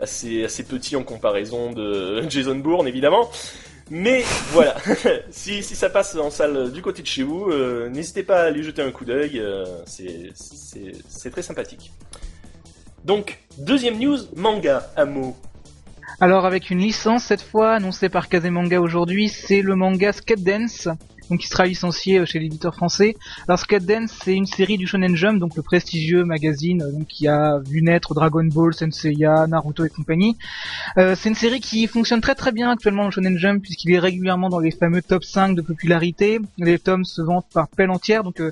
assez, 0.00 0.46
petit 0.68 0.96
en 0.96 1.02
comparaison 1.02 1.72
de 1.72 2.22
Jason 2.28 2.56
Bourne 2.56 2.88
évidemment. 2.88 3.30
Mais 3.90 4.24
voilà, 4.52 4.76
si, 5.30 5.62
ça 5.62 5.90
passe 5.90 6.16
en 6.16 6.30
salle 6.30 6.72
du 6.72 6.80
côté 6.80 7.02
de 7.02 7.06
chez 7.06 7.22
vous, 7.22 7.52
n'hésitez 7.90 8.22
pas 8.22 8.40
à 8.40 8.44
aller 8.44 8.62
jeter 8.62 8.80
un 8.80 8.90
coup 8.90 9.04
d'œil, 9.04 9.42
c'est 9.84 11.30
très 11.30 11.42
sympathique. 11.42 11.92
Donc, 13.04 13.40
deuxième 13.58 13.98
news, 13.98 14.16
manga, 14.34 14.90
à. 14.96 15.04
Alors 16.20 16.46
avec 16.46 16.70
une 16.70 16.78
licence 16.78 17.24
cette 17.24 17.42
fois 17.42 17.74
annoncée 17.74 18.08
par 18.08 18.28
Kazemanga 18.28 18.80
aujourd'hui, 18.80 19.28
c'est 19.28 19.60
le 19.60 19.74
manga 19.74 20.12
Skate 20.12 20.42
Dance 20.42 20.88
donc 21.30 21.40
qui 21.40 21.48
sera 21.48 21.64
licencié 21.64 22.18
euh, 22.18 22.26
chez 22.26 22.38
l'éditeur 22.38 22.74
français. 22.74 23.16
Alors 23.48 23.58
Skate 23.58 23.84
Dance, 23.84 24.16
c'est 24.24 24.34
une 24.34 24.46
série 24.46 24.78
du 24.78 24.86
Shonen 24.86 25.16
Jump, 25.16 25.38
donc 25.38 25.56
le 25.56 25.62
prestigieux 25.62 26.24
magazine 26.24 26.82
euh, 26.82 26.92
donc 26.92 27.06
qui 27.06 27.28
a 27.28 27.58
vu 27.66 27.82
naître 27.82 28.14
Dragon 28.14 28.44
Ball, 28.44 28.74
Senseiya, 28.74 29.46
Naruto 29.46 29.84
et 29.84 29.88
compagnie. 29.88 30.36
Euh, 30.98 31.14
c'est 31.16 31.28
une 31.28 31.34
série 31.34 31.60
qui 31.60 31.86
fonctionne 31.86 32.20
très 32.20 32.34
très 32.34 32.52
bien 32.52 32.70
actuellement 32.70 33.06
au 33.06 33.10
Shonen 33.10 33.38
Jump 33.38 33.62
puisqu'il 33.62 33.92
est 33.92 33.98
régulièrement 33.98 34.48
dans 34.48 34.60
les 34.60 34.70
fameux 34.70 35.02
top 35.02 35.24
5 35.24 35.54
de 35.54 35.62
popularité. 35.62 36.40
Les 36.58 36.78
tomes 36.78 37.04
se 37.04 37.22
vendent 37.22 37.48
par 37.52 37.68
pelle 37.68 37.90
entière, 37.90 38.24
donc 38.24 38.42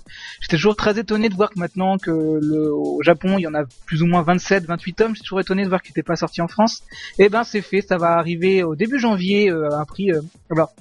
j'étais 0.41 0.57
toujours 0.57 0.77
très 0.77 0.99
étonné 0.99 1.29
de 1.29 1.35
voir 1.35 1.51
que 1.51 1.59
maintenant 1.59 1.99
que 1.99 2.11
le, 2.11 2.73
au 2.73 3.03
Japon 3.03 3.37
il 3.39 3.43
y 3.43 3.47
en 3.47 3.55
a 3.55 3.65
plus 3.87 4.03
ou 4.03 4.07
moins 4.07 4.23
27, 4.23 4.65
28 4.67 4.93
tomes, 4.95 5.15
j'étais 5.15 5.25
toujours 5.25 5.41
étonné 5.41 5.65
de 5.65 5.69
voir 5.69 5.83
qu'il 5.83 5.91
n'était 5.91 6.03
pas 6.03 6.17
sorti 6.17 6.41
en 6.41 6.49
France. 6.49 6.83
Et 7.19 7.25
eh 7.25 7.29
ben 7.29 7.45
c'est 7.45 7.63
fait, 7.63 7.83
ça 7.83 7.97
va 7.97 8.13
arriver 8.13 8.63
au 8.63 8.75
début 8.75 8.99
janvier 8.99 9.51
à 9.51 9.79
un 9.79 9.85
prix. 9.85 10.11
alors 10.51 10.73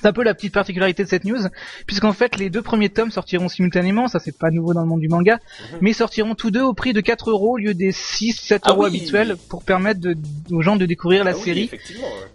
c'est 0.00 0.08
un 0.08 0.12
peu 0.12 0.22
la 0.22 0.34
petite 0.34 0.52
particularité 0.52 1.04
de 1.04 1.08
cette 1.08 1.24
news, 1.24 1.38
puisqu'en 1.86 2.12
fait 2.12 2.36
les 2.36 2.50
deux 2.50 2.62
premiers 2.62 2.88
tomes 2.88 3.10
sortiront 3.10 3.48
simultanément, 3.48 4.08
ça 4.08 4.18
c'est 4.18 4.36
pas 4.36 4.50
nouveau 4.50 4.74
dans 4.74 4.82
le 4.82 4.88
monde 4.88 5.00
du 5.00 5.08
manga, 5.08 5.34
mhm. 5.34 5.78
mais 5.80 5.92
sortiront 5.92 6.34
tous 6.34 6.50
deux 6.50 6.62
au 6.62 6.74
prix 6.74 6.92
de 6.92 7.00
4 7.00 7.30
euros 7.30 7.54
au 7.54 7.56
lieu 7.56 7.74
des 7.74 7.92
6-7 7.92 8.60
ah 8.62 8.70
euros 8.70 8.84
habituels 8.84 9.36
pour 9.48 9.62
permettre 9.64 10.00
aux 10.50 10.62
gens 10.62 10.76
de 10.76 10.86
découvrir 10.86 11.24
la 11.24 11.32
ah 11.32 11.34
série. 11.34 11.70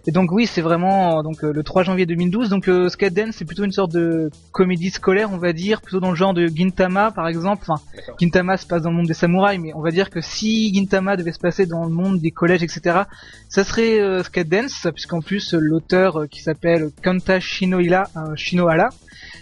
Et 0.06 0.12
donc 0.12 0.32
oui, 0.32 0.46
c'est 0.46 0.60
vraiment 0.60 1.22
donc 1.22 1.44
euh, 1.44 1.52
le 1.52 1.62
3 1.62 1.84
janvier 1.84 2.06
2012. 2.06 2.48
Donc 2.48 2.68
euh, 2.68 2.88
Skate 2.88 3.14
Dance 3.14 3.36
c'est 3.38 3.44
plutôt 3.44 3.64
une 3.64 3.72
sorte 3.72 3.92
de 3.92 4.30
comédie 4.50 4.90
scolaire, 4.90 5.32
on 5.32 5.38
va 5.38 5.52
dire, 5.52 5.80
plutôt 5.80 6.00
dans 6.00 6.10
le 6.10 6.16
genre 6.16 6.34
de 6.34 6.46
Gintama 6.46 7.10
par 7.10 7.28
exemple. 7.28 7.64
Enfin, 7.68 7.80
Gintama 8.20 8.56
se 8.56 8.66
passe 8.66 8.82
dans 8.82 8.90
le 8.90 8.96
monde 8.96 9.06
des 9.06 9.14
samouraïs, 9.14 9.60
mais 9.60 9.72
on 9.74 9.80
va 9.80 9.90
dire 9.90 10.10
que 10.10 10.20
si 10.20 10.74
Gintama 10.74 11.16
devait 11.16 11.32
se 11.32 11.38
passer 11.38 11.66
dans 11.66 11.84
le 11.84 11.90
monde 11.90 12.20
des 12.20 12.30
collèges, 12.30 12.62
etc., 12.62 13.02
ça 13.48 13.64
serait 13.64 14.00
euh, 14.00 14.22
Skate 14.22 14.48
Dance, 14.48 14.86
puisqu'en 14.92 15.20
plus 15.20 15.54
l'auteur 15.54 16.22
euh, 16.22 16.26
qui 16.26 16.42
s'appelle 16.42 16.90
Kanta 17.02 17.40
Shinohira, 17.52 18.04
euh, 18.16 18.34
Shinohara 18.36 18.88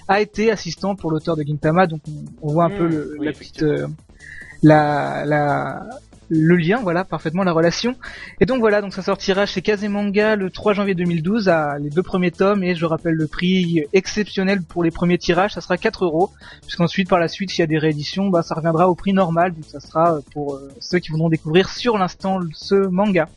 a 0.08 0.20
été 0.20 0.50
assistant 0.50 0.96
pour 0.96 1.10
l'auteur 1.10 1.36
de 1.36 1.42
Gintama, 1.42 1.86
donc 1.86 2.00
on, 2.42 2.52
voit 2.52 2.64
un 2.64 2.70
peu 2.70 2.86
le, 2.86 3.16
la 3.20 3.32
petite, 3.32 3.62
euh, 3.62 3.86
la, 4.62 5.24
la, 5.24 5.86
le 6.28 6.56
lien, 6.56 6.80
voilà, 6.82 7.04
parfaitement 7.04 7.44
la 7.44 7.52
relation. 7.52 7.94
Et 8.40 8.46
donc 8.46 8.58
voilà, 8.58 8.80
donc 8.80 8.92
ça 8.92 9.02
sortira 9.02 9.46
chez 9.46 9.62
Kazemanga 9.62 10.34
le 10.34 10.50
3 10.50 10.72
janvier 10.72 10.94
2012 10.94 11.48
à 11.48 11.78
les 11.78 11.90
deux 11.90 12.02
premiers 12.02 12.32
tomes. 12.32 12.64
Et 12.64 12.74
je 12.74 12.84
rappelle 12.86 13.14
le 13.14 13.28
prix 13.28 13.84
exceptionnel 13.92 14.62
pour 14.62 14.82
les 14.82 14.90
premiers 14.90 15.18
tirages, 15.18 15.52
ça 15.52 15.60
sera 15.60 15.76
4 15.76 16.04
euros, 16.04 16.30
puisqu'ensuite 16.62 17.08
par 17.08 17.20
la 17.20 17.28
suite 17.28 17.50
s'il 17.50 17.60
y 17.60 17.62
a 17.62 17.68
des 17.68 17.78
rééditions, 17.78 18.28
bah 18.28 18.42
ça 18.42 18.56
reviendra 18.56 18.88
au 18.88 18.96
prix 18.96 19.12
normal, 19.12 19.54
donc 19.54 19.64
ça 19.64 19.78
sera 19.78 20.18
pour 20.32 20.60
ceux 20.80 20.98
qui 20.98 21.12
voudront 21.12 21.28
découvrir 21.28 21.68
sur 21.68 21.98
l'instant 21.98 22.40
ce 22.52 22.74
manga. 22.74 23.28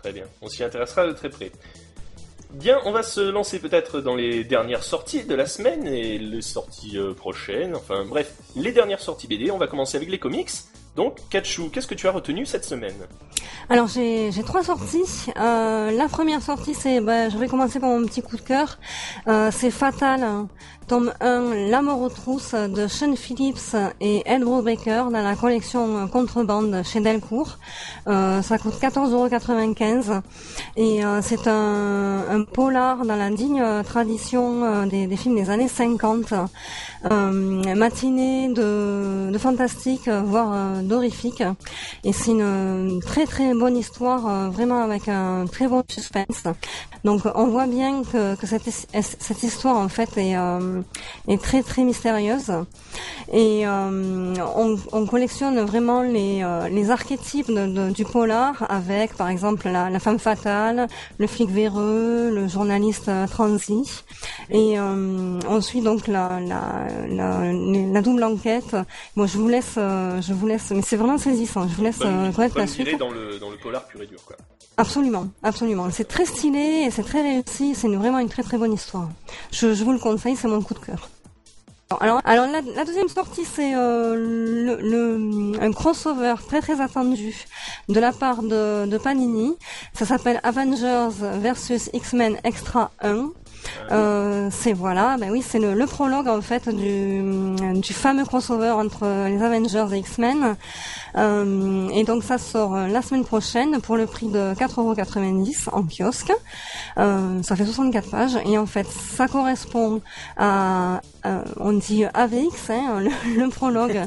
Très 0.00 0.12
bien, 0.12 0.24
on 0.40 0.48
s'y 0.48 0.62
intéressera 0.62 1.06
de 1.06 1.12
très 1.12 1.28
près. 1.28 1.50
Bien, 2.52 2.80
on 2.84 2.92
va 2.92 3.02
se 3.02 3.20
lancer 3.20 3.58
peut-être 3.58 4.02
dans 4.02 4.14
les 4.14 4.44
dernières 4.44 4.82
sorties 4.82 5.24
de 5.24 5.34
la 5.34 5.46
semaine 5.46 5.86
et 5.86 6.18
les 6.18 6.42
sorties 6.42 6.98
euh, 6.98 7.14
prochaines. 7.14 7.74
Enfin 7.74 8.04
bref, 8.04 8.34
les 8.56 8.72
dernières 8.72 9.00
sorties 9.00 9.26
BD. 9.26 9.50
On 9.50 9.56
va 9.56 9.66
commencer 9.66 9.96
avec 9.96 10.10
les 10.10 10.18
comics. 10.18 10.50
Donc, 10.94 11.16
Kachu, 11.30 11.70
qu'est-ce 11.70 11.86
que 11.86 11.94
tu 11.94 12.06
as 12.06 12.10
retenu 12.10 12.44
cette 12.44 12.66
semaine 12.66 12.94
Alors, 13.70 13.88
j'ai 13.88 14.30
trois 14.44 14.62
sorties. 14.62 15.30
Euh, 15.38 15.90
la 15.90 16.06
première 16.08 16.42
sortie, 16.42 16.74
c'est, 16.74 17.00
bah, 17.00 17.30
je 17.30 17.38
vais 17.38 17.48
commencer 17.48 17.80
par 17.80 17.88
mon 17.88 18.04
petit 18.04 18.20
coup 18.20 18.36
de 18.36 18.42
cœur. 18.42 18.78
Euh, 19.26 19.50
c'est 19.50 19.70
Fatal, 19.70 20.22
tome 20.88 21.14
1, 21.22 21.70
La 21.70 21.80
mort 21.80 22.02
aux 22.02 22.10
trousses 22.10 22.52
de 22.52 22.86
Sean 22.88 23.16
Phillips 23.16 23.74
et 24.02 24.22
Ed 24.26 24.42
Brubaker 24.42 25.04
dans 25.10 25.22
la 25.22 25.34
collection 25.34 26.06
Contrebande 26.08 26.82
chez 26.84 27.00
Delcourt. 27.00 27.56
Euh, 28.06 28.42
ça 28.42 28.58
coûte 28.58 28.74
14,95€ 28.74 30.20
et 30.76 31.00
c'est 31.22 31.46
un, 31.46 32.24
un, 32.30 32.44
polar 32.44 33.06
dans 33.06 33.16
la 33.16 33.30
digne 33.30 33.64
tradition 33.84 34.84
des, 34.86 35.06
des, 35.06 35.16
films 35.16 35.36
des 35.36 35.48
années 35.48 35.68
50. 35.68 36.34
matinée 37.08 38.48
de, 38.48 39.30
de 39.32 39.38
fantastique, 39.38 40.08
voire 40.08 40.81
d'horrifique. 40.88 41.42
Et 42.04 42.12
c'est 42.12 42.32
une 42.32 43.00
très 43.04 43.26
très 43.26 43.54
bonne 43.54 43.76
histoire, 43.76 44.50
vraiment 44.50 44.82
avec 44.82 45.08
un 45.08 45.46
très 45.46 45.68
bon 45.68 45.82
suspense. 45.88 46.44
Donc 47.04 47.22
on 47.34 47.46
voit 47.46 47.66
bien 47.66 48.02
que, 48.04 48.36
cette, 48.46 48.68
cette, 48.68 49.42
histoire 49.42 49.76
en 49.76 49.88
fait 49.88 50.16
est, 50.16 50.36
est 51.28 51.42
très 51.42 51.62
très 51.62 51.82
mystérieuse. 51.84 52.52
Et 53.32 53.66
on, 53.66 54.76
on, 54.92 55.06
collectionne 55.06 55.60
vraiment 55.60 56.02
les, 56.02 56.44
les 56.70 56.90
archétypes 56.90 57.50
du 57.50 58.04
polar 58.04 58.66
avec 58.68 59.14
par 59.16 59.28
exemple 59.28 59.68
la, 59.68 59.98
femme 59.98 60.18
fatale, 60.18 60.86
le 61.18 61.26
flic 61.26 61.50
véreux, 61.50 62.30
le 62.32 62.46
journaliste 62.46 63.10
transi. 63.30 64.04
Et 64.50 64.78
on 64.80 65.60
suit 65.60 65.80
donc 65.80 66.06
la, 66.06 66.38
la, 66.40 68.02
double 68.02 68.24
enquête. 68.24 68.76
Bon, 69.16 69.26
je 69.26 69.38
vous 69.38 69.48
laisse, 69.48 69.74
euh, 69.76 70.20
je 70.20 70.32
vous 70.32 70.46
laisse, 70.46 70.71
mais 70.72 70.82
c'est 70.82 70.96
vraiment 70.96 71.18
saisissant. 71.18 71.68
Je 71.68 71.74
vous 71.74 71.84
laisse 71.84 72.00
euh, 72.02 72.32
connaître 72.32 72.58
la 72.58 72.66
suite. 72.66 72.98
dans 72.98 73.10
le 73.10 73.38
dans 73.38 73.50
le 73.50 73.56
polar 73.56 73.86
pur 73.86 74.02
et 74.02 74.06
dur, 74.06 74.20
quoi. 74.24 74.36
Absolument, 74.76 75.26
absolument. 75.42 75.88
C'est 75.90 76.08
très 76.08 76.24
stylé 76.24 76.84
et 76.86 76.90
c'est 76.90 77.02
très 77.02 77.22
réussi. 77.22 77.74
C'est 77.74 77.88
vraiment 77.88 78.18
une 78.18 78.28
très 78.28 78.42
très 78.42 78.56
bonne 78.58 78.72
histoire. 78.72 79.08
Je, 79.50 79.74
je 79.74 79.84
vous 79.84 79.92
le 79.92 79.98
conseille, 79.98 80.36
c'est 80.36 80.48
mon 80.48 80.62
coup 80.62 80.74
de 80.74 80.78
cœur. 80.78 81.08
Alors, 82.00 82.22
alors 82.24 82.46
la, 82.46 82.62
la 82.62 82.84
deuxième 82.86 83.08
sortie, 83.08 83.44
c'est 83.44 83.74
euh, 83.74 84.14
le, 84.14 84.76
le, 84.80 85.62
un 85.62 85.72
crossover 85.72 86.34
très 86.48 86.62
très 86.62 86.80
attendu 86.80 87.34
de 87.90 88.00
la 88.00 88.12
part 88.12 88.42
de, 88.42 88.86
de 88.86 88.98
Panini. 88.98 89.54
Ça 89.92 90.06
s'appelle 90.06 90.40
Avengers 90.42 91.10
versus 91.20 91.90
X-Men 91.92 92.38
Extra 92.44 92.90
1. 93.02 93.30
Euh, 93.90 94.48
c'est 94.50 94.72
voilà, 94.72 95.16
ben 95.18 95.30
oui, 95.30 95.42
c'est 95.46 95.58
le, 95.58 95.74
le, 95.74 95.86
prologue 95.86 96.28
en 96.28 96.40
fait 96.40 96.68
du, 96.68 97.22
du 97.80 97.92
fameux 97.92 98.24
crossover 98.24 98.70
entre 98.70 99.06
les 99.28 99.42
Avengers 99.42 99.86
et 99.92 99.98
X-Men. 99.98 100.56
Euh, 101.16 101.88
et 101.90 102.04
donc 102.04 102.24
ça 102.24 102.38
sort 102.38 102.74
euh, 102.74 102.86
la 102.86 103.02
semaine 103.02 103.24
prochaine 103.24 103.80
pour 103.80 103.96
le 103.96 104.06
prix 104.06 104.28
de 104.28 104.54
4,90€ 104.54 105.68
en 105.72 105.82
kiosque. 105.82 106.32
Euh, 106.98 107.42
ça 107.42 107.56
fait 107.56 107.64
64 107.64 108.10
pages 108.10 108.38
et 108.46 108.56
en 108.58 108.66
fait 108.66 108.86
ça 108.86 109.28
correspond 109.28 110.00
à, 110.36 111.00
on 111.58 111.72
dit 111.72 112.04
AVX, 112.04 112.70
hein, 112.70 113.00
le, 113.36 113.48
prologue. 113.48 114.02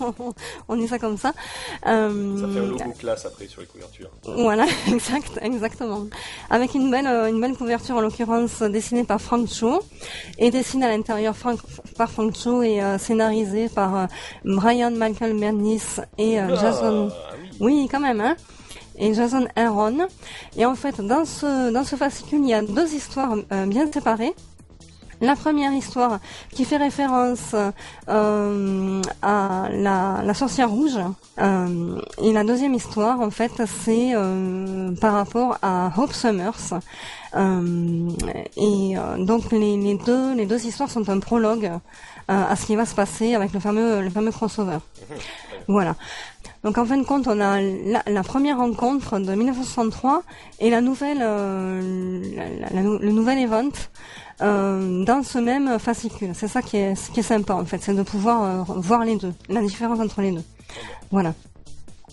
on, 0.68 0.76
dit 0.76 0.88
ça 0.88 0.98
comme 0.98 1.16
ça. 1.16 1.32
Euh, 1.86 2.40
ça 2.40 2.48
fait 2.48 2.58
un 2.58 2.66
logo 2.66 2.94
classe 2.98 3.26
après 3.26 3.46
sur 3.46 3.60
les 3.60 3.66
couvertures. 3.66 4.10
Voilà, 4.24 4.66
exact, 4.88 5.38
exactement. 5.42 6.06
Avec 6.50 6.74
une 6.74 6.90
belle, 6.90 7.06
une 7.06 7.40
belle 7.40 7.56
couverture 7.56 7.96
en 7.96 8.00
l'occurrence 8.00 8.62
dessinée 8.62 9.04
par 9.04 9.20
Frank 9.20 9.48
Cho 9.48 9.80
et 10.38 10.50
dessinée 10.50 10.86
à 10.86 10.90
l'intérieur 10.90 11.34
par 11.96 12.10
Frank 12.10 12.34
Cho 12.36 12.62
et 12.62 12.80
scénarisée 12.98 13.68
par 13.68 14.08
Brian 14.44 14.90
Michael 14.90 15.38
Bendis 15.38 16.00
et 16.18 16.40
euh, 16.40 16.56
Jason. 16.56 17.10
Ah, 17.10 17.34
oui. 17.60 17.88
quand 17.90 18.00
même, 18.00 18.20
hein. 18.20 18.36
Et 18.98 19.14
Jason 19.14 19.46
Aaron. 19.54 20.08
Et 20.56 20.66
en 20.66 20.74
fait, 20.74 21.00
dans 21.00 21.24
ce 21.24 21.70
dans 21.70 21.84
ce 21.84 21.96
fascicule, 21.96 22.40
il 22.42 22.48
y 22.48 22.54
a 22.54 22.62
deux 22.62 22.94
histoires 22.94 23.36
euh, 23.52 23.66
bien 23.66 23.90
séparées. 23.90 24.34
La 25.20 25.34
première 25.34 25.72
histoire 25.72 26.20
qui 26.50 26.64
fait 26.64 26.76
référence 26.76 27.54
euh, 28.08 29.02
à 29.22 29.68
la, 29.72 30.22
la, 30.24 30.34
sorcière 30.34 30.70
rouge 30.70 30.98
euh, 31.38 32.00
et 32.22 32.32
la 32.32 32.44
deuxième 32.44 32.74
histoire 32.74 33.20
en 33.20 33.30
fait 33.30 33.62
c'est 33.66 34.12
euh, 34.14 34.94
par 35.00 35.14
rapport 35.14 35.58
à 35.60 35.90
Hope 35.96 36.12
Summers 36.12 36.80
euh, 37.36 38.08
et 38.56 38.94
donc 39.18 39.50
les, 39.50 39.76
les, 39.76 39.94
deux 39.96 40.34
les 40.34 40.46
deux 40.46 40.64
histoires 40.64 40.90
sont 40.90 41.08
un 41.10 41.18
prologue 41.18 41.70
à 42.28 42.54
ce 42.54 42.66
qui 42.66 42.76
va 42.76 42.86
se 42.86 42.94
passer 42.94 43.34
avec 43.34 43.52
le 43.52 43.60
fameux 43.60 44.00
le 44.00 44.10
fameux 44.10 44.30
crossover. 44.30 44.78
Voilà. 45.68 45.96
Donc 46.64 46.78
en 46.78 46.84
fin 46.84 46.96
de 46.96 47.04
compte, 47.04 47.28
on 47.28 47.40
a 47.40 47.60
la, 47.60 48.22
première 48.22 48.58
rencontre 48.58 49.18
de 49.18 49.32
1963 49.32 50.22
et 50.60 50.70
la 50.70 50.80
nouvelle, 50.80 51.18
euh, 51.20 51.80
le 52.72 53.12
nouvel 53.12 53.38
event 53.38 53.70
euh, 54.40 55.04
dans 55.04 55.22
ce 55.22 55.38
même 55.38 55.78
fascicule. 55.78 56.30
C'est 56.34 56.48
ça 56.48 56.62
qui 56.62 56.76
est, 56.76 57.12
qui 57.12 57.20
est 57.20 57.24
sympa 57.24 57.54
en 57.54 57.64
fait, 57.64 57.82
c'est 57.82 57.94
de 57.94 58.02
pouvoir 58.02 58.42
euh, 58.42 58.74
voir 58.76 59.04
les 59.04 59.16
deux, 59.16 59.34
la 59.48 59.60
différence 59.60 60.00
entre 60.00 60.20
les 60.20 60.32
deux. 60.32 60.44
Voilà. 61.10 61.34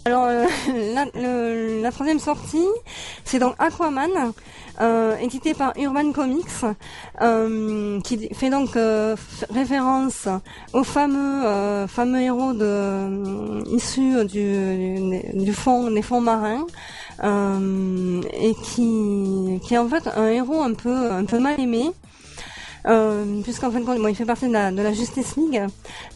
Alors 0.07 0.25
euh, 0.25 0.45
la, 0.93 1.05
la, 1.81 1.91
troisième 1.91 2.19
sortie, 2.19 2.67
c'est 3.23 3.39
donc 3.39 3.55
Aquaman, 3.57 4.33
euh, 4.79 5.17
édité 5.17 5.55
par 5.55 5.73
Urban 5.79 6.11
Comics, 6.11 6.45
euh, 7.21 7.99
qui 8.01 8.29
fait 8.35 8.51
donc 8.51 8.75
euh, 8.75 9.15
référence 9.49 10.27
au 10.73 10.83
fameux 10.83 11.87
fameux 11.87 12.21
héros 12.21 12.53
de 12.53 13.63
issu 13.75 14.25
du, 14.25 15.21
du 15.33 15.53
fond 15.53 15.89
des 15.89 16.03
fonds 16.03 16.21
marins. 16.21 16.67
et 17.23 18.53
qui, 18.63 19.59
qui 19.63 19.73
est 19.73 19.79
en 19.79 19.87
fait 19.87 20.07
un 20.15 20.27
héros 20.27 20.61
un 20.61 20.73
peu 20.73 21.11
un 21.11 21.25
peu 21.25 21.39
mal 21.39 21.59
aimé 21.59 21.89
euh, 22.87 23.41
puisqu'en 23.41 23.71
fin 23.71 23.79
de 23.79 23.85
compte, 23.85 23.99
bon, 23.99 24.07
il 24.07 24.15
fait 24.15 24.25
partie 24.25 24.47
de 24.47 24.53
la, 24.53 24.71
de 24.71 24.81
la 24.81 24.93
Justice 24.93 25.35
League, 25.37 25.61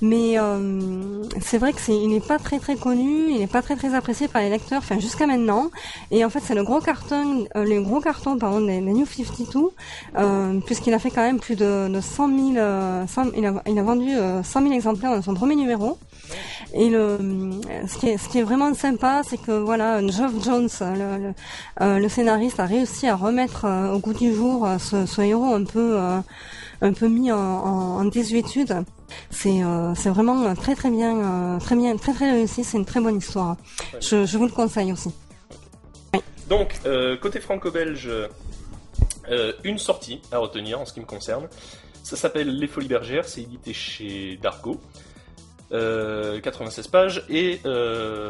mais 0.01 0.38
euh, 0.38 1.23
c'est 1.41 1.57
vrai 1.57 1.73
que 1.73 1.79
il 1.89 2.09
n'est 2.09 2.19
pas 2.19 2.38
très 2.38 2.59
très 2.59 2.75
connu, 2.75 3.31
il 3.31 3.39
n'est 3.39 3.47
pas 3.47 3.61
très 3.61 3.75
très 3.75 3.95
apprécié 3.95 4.27
par 4.27 4.41
les 4.41 4.49
lecteurs, 4.49 4.79
enfin 4.79 4.99
jusqu'à 4.99 5.25
maintenant. 5.27 5.69
Et 6.11 6.23
en 6.23 6.29
fait, 6.29 6.39
c'est 6.43 6.55
le 6.55 6.63
gros 6.63 6.79
carton, 6.79 7.45
euh, 7.55 7.63
le 7.63 7.81
gros 7.81 7.99
carton 7.99 8.38
pardon 8.38 8.61
des, 8.61 8.79
New 8.81 9.05
52, 9.05 9.59
euh, 10.17 10.59
puisqu'il 10.65 10.93
a 10.93 10.99
fait 10.99 11.11
quand 11.11 11.21
même 11.21 11.39
plus 11.39 11.55
de, 11.55 11.88
de 11.88 12.01
100 12.01 12.27
000, 12.27 12.57
euh, 12.57 13.05
il, 13.35 13.45
a, 13.45 13.63
il 13.67 13.79
a 13.79 13.83
vendu 13.83 14.09
100 14.43 14.61
000 14.61 14.73
exemplaires 14.73 15.11
dans 15.11 15.21
son 15.21 15.33
premier 15.33 15.55
numéro. 15.55 15.97
Et 16.73 16.89
le, 16.89 17.17
ce 17.88 17.97
qui 17.97 18.38
est, 18.39 18.43
vraiment 18.43 18.73
sympa, 18.73 19.21
c'est 19.27 19.38
que 19.38 19.51
voilà, 19.51 20.05
Geoff 20.05 20.33
Jones, 20.43 20.69
le, 20.81 21.99
le, 21.99 22.09
scénariste, 22.09 22.59
a 22.59 22.65
réussi 22.65 23.07
à 23.07 23.15
remettre 23.15 23.65
au 23.93 23.99
goût 23.99 24.13
du 24.13 24.33
jour 24.33 24.67
ce, 24.79 25.05
ce 25.05 25.21
héros 25.21 25.53
un 25.53 25.63
peu 25.63 25.97
un 26.81 26.93
peu 26.93 27.07
mis 27.07 27.31
en, 27.31 27.38
en, 27.38 28.05
désuétude. 28.05 28.83
C'est 29.29 29.63
euh, 29.63 29.93
vraiment 30.05 30.53
très 30.55 30.75
très 30.75 30.89
bien, 30.89 31.17
euh, 31.17 31.59
très 31.59 31.75
bien, 31.75 31.95
très 31.97 32.13
très 32.13 32.31
réussi. 32.31 32.63
C'est 32.63 32.77
une 32.77 32.85
très 32.85 33.01
bonne 33.01 33.17
histoire. 33.17 33.57
Je, 33.99 34.38
vous 34.38 34.45
le 34.45 34.51
conseille 34.51 34.91
aussi. 34.91 35.11
Donc 36.47 36.79
euh, 36.85 37.17
côté 37.17 37.39
franco-belge, 37.39 38.09
une 39.63 39.77
sortie 39.77 40.21
à 40.31 40.39
retenir 40.39 40.79
en 40.79 40.85
ce 40.85 40.93
qui 40.93 40.99
me 40.99 41.05
concerne. 41.05 41.47
Ça 42.03 42.15
s'appelle 42.15 42.57
Les 42.57 42.67
Folies 42.67 42.88
Bergères. 42.88 43.25
C'est 43.25 43.41
édité 43.41 43.73
chez 43.73 44.39
Dargo. 44.41 44.79
96 45.71 46.88
pages 46.88 47.25
et 47.29 47.59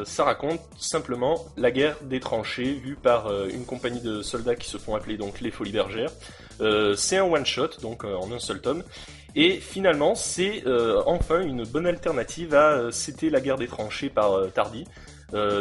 ça 0.05 0.23
raconte 0.23 0.59
simplement 0.77 1.45
la 1.57 1.71
guerre 1.71 1.97
des 2.01 2.19
tranchées 2.19 2.73
vue 2.73 2.95
par 2.95 3.31
une 3.47 3.65
compagnie 3.65 4.01
de 4.01 4.21
soldats 4.21 4.55
qui 4.55 4.69
se 4.69 4.77
font 4.77 4.95
appeler 4.95 5.17
donc 5.17 5.39
les 5.41 5.51
Folies 5.51 5.71
Bergères. 5.71 6.11
Euh, 6.61 6.95
c'est 6.95 7.17
un 7.17 7.23
one 7.23 7.45
shot, 7.45 7.69
donc 7.81 8.03
euh, 8.03 8.15
en 8.15 8.31
un 8.31 8.39
seul 8.39 8.61
tome. 8.61 8.83
Et 9.35 9.59
finalement, 9.59 10.15
c'est 10.15 10.65
euh, 10.65 11.01
enfin 11.05 11.41
une 11.41 11.63
bonne 11.63 11.87
alternative 11.87 12.55
à 12.55 12.91
C'était 12.91 13.29
la 13.29 13.41
guerre 13.41 13.57
des 13.57 13.67
tranchées 13.67 14.09
par 14.09 14.51
Tardy. 14.53 14.85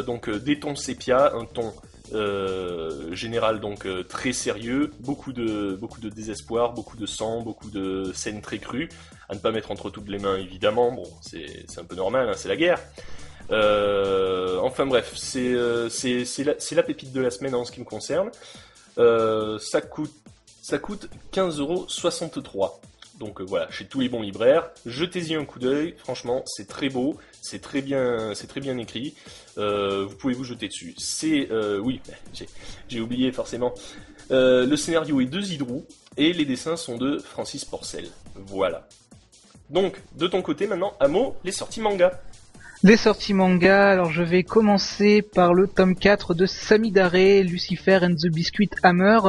donc 0.05 0.29
des 0.29 0.59
tons 0.59 0.75
sépia, 0.75 1.33
un 1.35 1.45
ton 1.45 1.73
général 3.13 3.59
donc 3.59 3.87
très 4.07 4.33
sérieux, 4.33 4.91
beaucoup 4.99 5.31
de 5.31 5.77
beaucoup 5.79 6.01
de 6.01 6.09
désespoir, 6.09 6.73
beaucoup 6.73 6.97
de 6.97 7.05
sang, 7.05 7.41
beaucoup 7.41 7.69
de 7.69 8.11
scènes 8.13 8.41
très 8.41 8.57
crues, 8.57 8.89
à 9.29 9.35
ne 9.35 9.39
pas 9.39 9.51
mettre 9.51 9.71
entre 9.71 9.89
toutes 9.89 10.09
les 10.09 10.19
mains 10.19 10.37
évidemment. 10.37 10.91
Bon, 10.91 11.07
c'est 11.21 11.65
un 11.77 11.83
peu 11.83 11.95
normal, 11.95 12.29
hein, 12.29 12.33
c'est 12.35 12.49
la 12.49 12.57
guerre. 12.57 12.79
enfin 13.49 14.85
bref, 14.85 15.13
c'est 15.15 15.55
c'est 15.89 16.75
la, 16.75 16.83
pépite 16.83 17.13
de 17.13 17.21
la 17.21 17.31
semaine 17.31 17.55
en 17.55 17.65
ce 17.65 17.71
qui 17.71 17.79
me 17.79 17.85
concerne. 17.85 18.29
ça 18.97 19.81
coûte 19.81 20.13
ça 20.69 20.77
coûte 20.77 21.09
15,63€. 21.33 22.71
Donc 23.19 23.41
euh, 23.41 23.43
voilà, 23.43 23.69
chez 23.71 23.85
tous 23.85 23.99
les 23.99 24.07
bons 24.07 24.21
libraires, 24.21 24.69
jetez-y 24.85 25.35
un 25.35 25.43
coup 25.43 25.59
d'œil. 25.59 25.95
Franchement, 25.97 26.43
c'est 26.45 26.67
très 26.67 26.89
beau, 26.89 27.17
c'est 27.41 27.59
très 27.59 27.81
bien, 27.81 28.33
très 28.47 28.61
bien 28.61 28.77
écrit. 28.77 29.15
Euh, 29.57 30.05
vous 30.05 30.15
pouvez 30.15 30.33
vous 30.33 30.43
jeter 30.43 30.67
dessus. 30.67 30.93
C'est 30.97 31.51
euh, 31.51 31.79
oui, 31.79 32.01
j'ai 32.87 33.01
oublié 33.01 33.31
forcément. 33.31 33.73
le 34.29 34.75
scénario 34.75 35.19
est 35.21 35.25
de 35.25 35.41
Zidrou 35.41 35.85
et 36.17 36.33
les 36.33 36.45
dessins 36.45 36.77
sont 36.77 36.97
de 36.97 37.17
Francis 37.17 37.65
Porcel. 37.65 38.07
Voilà. 38.35 38.87
Donc, 39.69 40.01
de 40.15 40.27
ton 40.27 40.41
côté 40.41 40.67
maintenant, 40.67 40.93
Amo, 40.99 41.35
les 41.43 41.51
sorties 41.51 41.81
manga. 41.81 42.19
Les 42.81 42.95
sorties 42.95 43.33
manga, 43.33 43.89
alors 43.89 44.09
je 44.09 44.23
vais 44.23 44.43
commencer 44.43 45.21
par 45.21 45.53
le 45.53 45.67
tome 45.67 45.95
4 45.95 46.33
de 46.33 46.45
Samidare, 46.45 47.43
Lucifer 47.43 47.99
and 48.01 48.13
the 48.13 48.27
Biscuit 48.27 48.69
Hammer. 48.83 49.19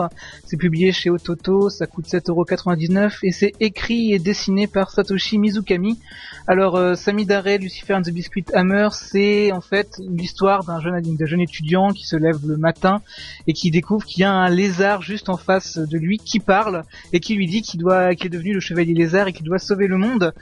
C'est 0.45 0.57
publié 0.57 0.93
chez 0.93 1.11
Ototo, 1.11 1.69
ça 1.69 1.89
coûte 1.89 2.07
7,99€ 2.07 3.19
et 3.25 3.33
c'est 3.33 3.51
écrit 3.59 4.13
et 4.13 4.21
dessiné 4.21 4.69
par 4.69 4.93
Satoshi 4.93 5.37
Mizukami. 5.39 5.99
Alors 6.47 6.77
euh, 6.77 6.95
Samidare, 6.95 7.59
Lucifer 7.59 7.95
and 7.95 8.03
the 8.03 8.11
Biscuit 8.11 8.45
Hammer, 8.55 8.91
c'est 8.93 9.51
en 9.51 9.61
fait 9.61 9.99
l'histoire 9.99 10.63
d'un 10.63 10.79
jeune, 10.79 11.41
étudiant 11.41 11.89
qui 11.89 12.07
se 12.07 12.15
lève 12.15 12.39
le 12.47 12.57
matin 12.57 13.03
et 13.49 13.53
qui 13.53 13.73
découvre 13.73 14.07
qu'il 14.07 14.21
y 14.21 14.25
a 14.25 14.31
un 14.31 14.49
lézard 14.49 15.03
juste 15.03 15.29
en 15.29 15.37
face 15.37 15.77
de 15.77 15.99
lui 15.99 16.19
qui 16.19 16.39
parle 16.39 16.85
et 17.13 17.19
qui 17.19 17.35
lui 17.35 17.49
dit 17.49 17.63
qu'il 17.63 17.81
doit, 17.81 18.15
qu'il 18.15 18.27
est 18.27 18.31
devenu 18.31 18.55
le 18.55 18.61
chevalier 18.61 18.95
lézard 18.95 19.27
et 19.27 19.33
qu'il 19.33 19.45
doit 19.45 19.59
sauver 19.59 19.89
le 19.89 19.97
monde. 19.97 20.35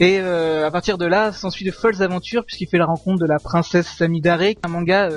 Et 0.00 0.20
euh, 0.20 0.66
à 0.66 0.70
partir 0.70 0.96
de 0.96 1.04
là, 1.04 1.32
s'ensuit 1.32 1.66
de 1.66 1.70
folles 1.70 2.02
aventures 2.02 2.45
puisqu'il 2.46 2.68
fait 2.68 2.78
la 2.78 2.86
rencontre 2.86 3.20
de 3.20 3.26
la 3.26 3.38
princesse 3.38 3.88
Samidare, 3.88 4.54
un 4.62 4.68
manga 4.68 5.10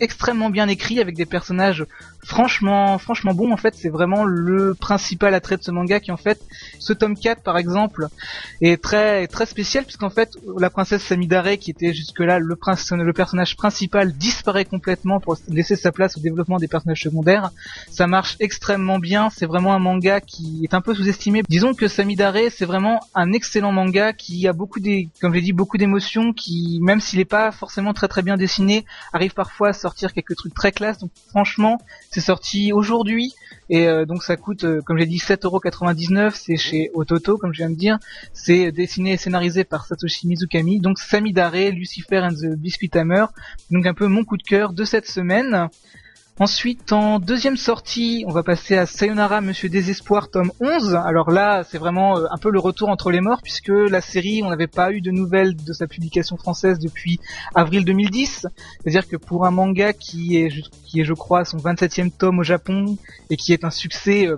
extrêmement 0.00 0.50
bien 0.50 0.66
écrit 0.68 1.00
avec 1.00 1.14
des 1.14 1.26
personnages 1.26 1.84
franchement 2.22 2.98
franchement 2.98 3.34
bons 3.34 3.52
en 3.52 3.56
fait 3.56 3.74
c'est 3.74 3.88
vraiment 3.88 4.24
le 4.24 4.74
principal 4.74 5.34
attrait 5.34 5.56
de 5.56 5.62
ce 5.62 5.70
manga 5.70 6.00
qui 6.00 6.12
en 6.12 6.16
fait 6.16 6.40
ce 6.78 6.92
tome 6.92 7.16
4 7.16 7.42
par 7.42 7.56
exemple 7.58 8.08
est 8.60 8.82
très 8.82 9.26
très 9.26 9.46
spécial 9.46 9.84
puisqu'en 9.84 10.10
fait 10.10 10.30
la 10.58 10.70
princesse 10.70 11.02
Samidare 11.02 11.56
qui 11.58 11.70
était 11.70 11.92
jusque 11.92 12.20
là 12.20 12.38
le, 12.38 12.56
le 13.04 13.12
personnage 13.12 13.56
principal 13.56 14.12
disparaît 14.12 14.64
complètement 14.64 15.20
pour 15.20 15.36
laisser 15.48 15.76
sa 15.76 15.92
place 15.92 16.16
au 16.16 16.20
développement 16.20 16.58
des 16.58 16.68
personnages 16.68 17.02
secondaires. 17.02 17.50
Ça 17.90 18.06
marche 18.06 18.36
extrêmement 18.40 18.98
bien 18.98 19.30
c'est 19.30 19.46
vraiment 19.46 19.74
un 19.74 19.78
manga 19.78 20.20
qui 20.20 20.60
est 20.64 20.74
un 20.74 20.80
peu 20.80 20.94
sous-estimé. 20.94 21.42
Disons 21.48 21.74
que 21.74 21.88
Samidare 21.88 22.36
c'est 22.50 22.66
vraiment 22.66 23.00
un 23.14 23.32
excellent 23.32 23.72
manga 23.72 24.12
qui 24.12 24.46
a 24.46 24.52
beaucoup 24.52 24.80
des 24.80 25.08
comme 25.20 25.34
j'ai 25.34 25.40
dit 25.40 25.52
beaucoup 25.52 25.78
d'émotions 25.78 26.32
qui 26.32 26.78
même 26.82 27.00
s'il 27.00 27.20
est 27.20 27.24
pas 27.24 27.50
forcément 27.50 27.94
très 27.94 28.08
très 28.08 28.22
bien 28.22 28.36
dessiné 28.36 28.84
arrive 29.12 29.32
parfois 29.32 29.68
à 29.68 29.72
sortir 29.72 30.12
quelques 30.12 30.36
trucs 30.36 30.54
très 30.54 30.72
classe. 30.72 30.98
Donc 30.98 31.10
franchement 31.28 31.78
c'est 32.10 32.20
sorti 32.20 32.72
aujourd'hui 32.72 33.34
et 33.70 33.86
euh, 33.86 34.04
donc 34.04 34.24
ça 34.24 34.36
coûte, 34.36 34.64
euh, 34.64 34.80
comme 34.82 34.98
j'ai 34.98 35.06
dit, 35.06 35.18
7,99€. 35.18 36.32
C'est 36.34 36.56
chez 36.56 36.90
Ototo, 36.92 37.38
comme 37.38 37.54
je 37.54 37.58
viens 37.58 37.70
de 37.70 37.76
dire. 37.76 37.98
C'est 38.32 38.72
dessiné 38.72 39.12
et 39.12 39.16
scénarisé 39.16 39.62
par 39.62 39.86
Satoshi 39.86 40.26
Mizukami. 40.26 40.80
Donc 40.80 40.98
Samidare, 40.98 41.70
Lucifer 41.70 42.18
and 42.18 42.34
the 42.34 42.56
Biscuit 42.56 42.90
Hammer. 42.94 43.26
Donc 43.70 43.86
un 43.86 43.94
peu 43.94 44.08
mon 44.08 44.24
coup 44.24 44.36
de 44.36 44.42
cœur 44.42 44.72
de 44.72 44.84
cette 44.84 45.06
semaine. 45.06 45.68
Ensuite, 46.40 46.90
en 46.92 47.18
deuxième 47.18 47.58
sortie, 47.58 48.24
on 48.26 48.32
va 48.32 48.42
passer 48.42 48.74
à 48.74 48.86
Sayonara 48.86 49.42
Monsieur 49.42 49.68
Désespoir, 49.68 50.30
tome 50.30 50.50
11. 50.58 50.94
Alors 50.94 51.30
là, 51.30 51.64
c'est 51.68 51.76
vraiment 51.76 52.16
euh, 52.16 52.24
un 52.30 52.38
peu 52.38 52.50
le 52.50 52.58
retour 52.58 52.88
entre 52.88 53.10
les 53.10 53.20
morts, 53.20 53.42
puisque 53.42 53.68
la 53.68 54.00
série, 54.00 54.40
on 54.42 54.48
n'avait 54.48 54.66
pas 54.66 54.90
eu 54.90 55.02
de 55.02 55.10
nouvelles 55.10 55.54
de 55.54 55.72
sa 55.74 55.86
publication 55.86 56.38
française 56.38 56.78
depuis 56.78 57.20
avril 57.54 57.84
2010. 57.84 58.46
C'est-à-dire 58.82 59.06
que 59.06 59.18
pour 59.18 59.44
un 59.44 59.50
manga 59.50 59.92
qui 59.92 60.38
est, 60.38 60.48
qui 60.86 61.02
est, 61.02 61.04
je 61.04 61.12
crois, 61.12 61.44
son 61.44 61.58
27e 61.58 62.10
tome 62.10 62.38
au 62.38 62.42
Japon, 62.42 62.96
et 63.28 63.36
qui 63.36 63.52
est 63.52 63.62
un 63.62 63.70
succès 63.70 64.26
euh, 64.26 64.36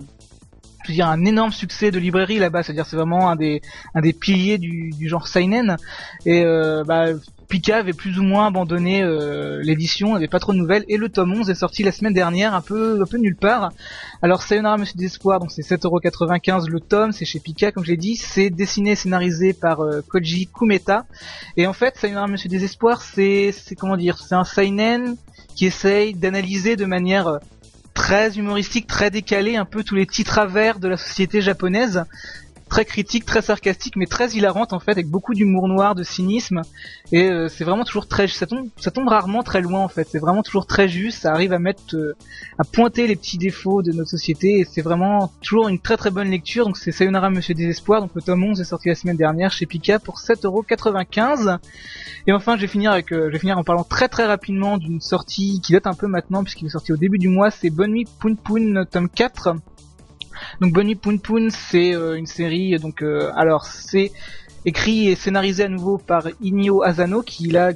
je 0.82 0.88
veux 0.88 0.94
dire 0.94 1.06
un 1.06 1.24
énorme 1.24 1.52
succès 1.52 1.92
de 1.92 2.00
librairie 2.00 2.40
là-bas, 2.40 2.64
c'est-à-dire 2.64 2.86
c'est 2.86 2.96
vraiment 2.96 3.30
un 3.30 3.36
des 3.36 3.62
un 3.94 4.00
des 4.00 4.12
piliers 4.12 4.58
du, 4.58 4.90
du 4.90 5.08
genre 5.08 5.28
seinen 5.28 5.76
et 6.26 6.44
euh, 6.44 6.82
bah 6.82 7.06
Pika 7.52 7.76
avait 7.76 7.92
plus 7.92 8.18
ou 8.18 8.22
moins 8.22 8.46
abandonné 8.46 9.02
euh, 9.02 9.60
l'édition, 9.62 10.14
avait 10.14 10.26
pas 10.26 10.40
trop 10.40 10.54
de 10.54 10.56
nouvelles, 10.56 10.86
et 10.88 10.96
le 10.96 11.10
tome 11.10 11.34
11 11.34 11.50
est 11.50 11.54
sorti 11.54 11.82
la 11.82 11.92
semaine 11.92 12.14
dernière, 12.14 12.54
un 12.54 12.62
peu 12.62 12.96
nulle 13.18 13.36
part. 13.36 13.72
Alors 14.22 14.40
Sayonara 14.42 14.78
Monsieur 14.78 14.96
d'Espoir, 14.96 15.38
donc 15.38 15.50
c'est 15.50 15.60
7,95€ 15.60 16.70
le 16.70 16.80
tome, 16.80 17.12
c'est 17.12 17.26
chez 17.26 17.40
Pika 17.40 17.70
comme 17.70 17.84
j'ai 17.84 17.98
dit, 17.98 18.16
c'est 18.16 18.48
dessiné 18.48 18.92
et 18.92 18.94
scénarisé 18.94 19.52
par 19.52 19.80
euh, 19.80 20.00
Koji 20.00 20.46
Kumeta, 20.46 21.04
et 21.58 21.66
en 21.66 21.74
fait 21.74 21.94
Sayonara 21.98 22.26
Monsieur 22.26 22.48
Désespoir, 22.48 23.02
c'est 23.02 23.52
c'est 23.52 23.74
comment 23.74 23.98
dire, 23.98 24.16
c'est 24.16 24.34
un 24.34 24.44
seinen 24.44 25.16
qui 25.54 25.66
essaye 25.66 26.14
d'analyser 26.14 26.76
de 26.76 26.86
manière 26.86 27.28
euh, 27.28 27.38
très 27.92 28.38
humoristique, 28.38 28.86
très 28.86 29.10
décalé, 29.10 29.56
un 29.56 29.66
peu 29.66 29.84
tous 29.84 29.94
les 29.94 30.06
petits 30.06 30.24
travers 30.24 30.78
de 30.78 30.88
la 30.88 30.96
société 30.96 31.42
japonaise 31.42 32.04
très 32.72 32.86
critique, 32.86 33.26
très 33.26 33.42
sarcastique, 33.42 33.96
mais 33.96 34.06
très 34.06 34.30
hilarante 34.30 34.72
en 34.72 34.80
fait, 34.80 34.92
avec 34.92 35.06
beaucoup 35.06 35.34
d'humour 35.34 35.68
noir, 35.68 35.94
de 35.94 36.02
cynisme. 36.02 36.62
Et 37.12 37.30
euh, 37.30 37.48
c'est 37.48 37.64
vraiment 37.64 37.84
toujours 37.84 38.08
très, 38.08 38.26
ça 38.28 38.46
tombe, 38.46 38.66
ça 38.78 38.90
tombe 38.90 39.08
rarement 39.08 39.42
très 39.42 39.60
loin 39.60 39.80
en 39.80 39.88
fait. 39.88 40.08
C'est 40.10 40.18
vraiment 40.18 40.42
toujours 40.42 40.66
très 40.66 40.88
juste. 40.88 41.20
Ça 41.20 41.32
arrive 41.32 41.52
à 41.52 41.58
mettre, 41.58 41.82
euh, 41.94 42.16
à 42.58 42.64
pointer 42.64 43.06
les 43.06 43.14
petits 43.14 43.36
défauts 43.36 43.82
de 43.82 43.92
notre 43.92 44.08
société. 44.08 44.60
Et 44.60 44.64
c'est 44.64 44.80
vraiment 44.80 45.30
toujours 45.42 45.68
une 45.68 45.80
très 45.80 45.98
très 45.98 46.10
bonne 46.10 46.30
lecture. 46.30 46.64
Donc 46.64 46.78
c'est 46.78 46.92
Sayonara 46.92 47.28
Monsieur 47.28 47.52
Désespoir. 47.52 48.00
Donc 48.00 48.12
le 48.14 48.22
tome 48.22 48.42
11 48.42 48.58
est 48.58 48.64
sorti 48.64 48.88
la 48.88 48.94
semaine 48.94 49.18
dernière 49.18 49.52
chez 49.52 49.66
Pika 49.66 49.98
pour 49.98 50.18
7,95€. 50.18 51.58
Et 52.26 52.32
enfin, 52.32 52.56
je 52.56 52.62
vais 52.62 52.68
finir 52.68 52.92
avec, 52.92 53.12
euh, 53.12 53.26
je 53.26 53.32
vais 53.32 53.38
finir 53.38 53.58
en 53.58 53.64
parlant 53.64 53.84
très 53.84 54.08
très 54.08 54.24
rapidement 54.24 54.78
d'une 54.78 55.02
sortie 55.02 55.60
qui 55.62 55.72
date 55.74 55.86
un 55.86 55.94
peu 55.94 56.06
maintenant 56.06 56.42
puisqu'il 56.42 56.68
est 56.68 56.70
sorti 56.70 56.90
au 56.90 56.96
début 56.96 57.18
du 57.18 57.28
mois. 57.28 57.50
C'est 57.50 57.68
Bonne 57.68 57.90
Nuit 57.90 58.08
Poun 58.18 58.38
Poun 58.38 58.86
tome 58.90 59.10
4 59.10 59.56
donc 60.60 60.72
Bunny 60.72 60.94
Poon 60.94 61.18
Poon, 61.18 61.48
c'est 61.50 61.94
euh, 61.94 62.14
une 62.14 62.26
série. 62.26 62.78
Donc 62.78 63.02
euh, 63.02 63.30
alors 63.36 63.66
c'est 63.66 64.12
écrit 64.64 65.08
et 65.08 65.14
scénarisé 65.14 65.64
à 65.64 65.68
nouveau 65.68 65.98
par 65.98 66.28
Inyo 66.40 66.82
Asano, 66.82 67.22
qui 67.22 67.48
là 67.48 67.72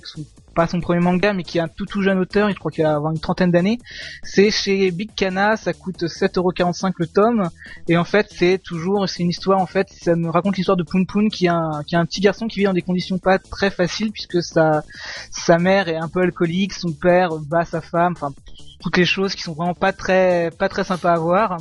pas 0.56 0.66
son 0.66 0.80
premier 0.80 1.00
manga, 1.00 1.34
mais 1.34 1.44
qui 1.44 1.58
est 1.58 1.60
un 1.60 1.68
tout 1.68 1.84
tout 1.84 2.02
jeune 2.02 2.18
auteur, 2.18 2.48
je 2.50 2.54
crois 2.54 2.70
qu'il 2.70 2.84
a 2.86 2.96
une 2.96 3.20
trentaine 3.20 3.50
d'années. 3.50 3.78
C'est 4.22 4.50
chez 4.50 4.90
Big 4.90 5.14
Kana, 5.14 5.56
ça 5.56 5.74
coûte 5.74 6.04
7,45€ 6.04 6.92
le 6.96 7.06
tome, 7.06 7.50
et 7.88 7.98
en 7.98 8.04
fait 8.04 8.26
c'est 8.30 8.58
toujours, 8.58 9.06
c'est 9.06 9.22
une 9.22 9.28
histoire 9.28 9.60
en 9.60 9.66
fait, 9.66 9.88
ça 9.90 10.16
me 10.16 10.30
raconte 10.30 10.56
l'histoire 10.56 10.78
de 10.78 10.82
Poon 10.82 11.04
Poon, 11.04 11.28
qui 11.28 11.44
est 11.44 11.50
un, 11.50 11.82
qui 11.86 11.94
un 11.94 12.06
petit 12.06 12.22
garçon 12.22 12.48
qui 12.48 12.60
vit 12.60 12.64
dans 12.64 12.72
des 12.72 12.80
conditions 12.80 13.18
pas 13.18 13.38
très 13.38 13.70
faciles, 13.70 14.10
puisque 14.12 14.42
sa, 14.42 14.82
sa 15.30 15.58
mère 15.58 15.88
est 15.88 15.96
un 15.96 16.08
peu 16.08 16.22
alcoolique, 16.22 16.72
son 16.72 16.92
père 16.92 17.36
bat 17.36 17.66
sa 17.66 17.82
femme, 17.82 18.14
enfin 18.16 18.32
toutes 18.80 18.96
les 18.96 19.04
choses 19.04 19.34
qui 19.34 19.42
sont 19.42 19.52
vraiment 19.52 19.74
pas 19.74 19.92
très 19.92 20.50
pas 20.58 20.70
très 20.70 20.84
sympas 20.84 21.12
à 21.12 21.18
voir. 21.18 21.58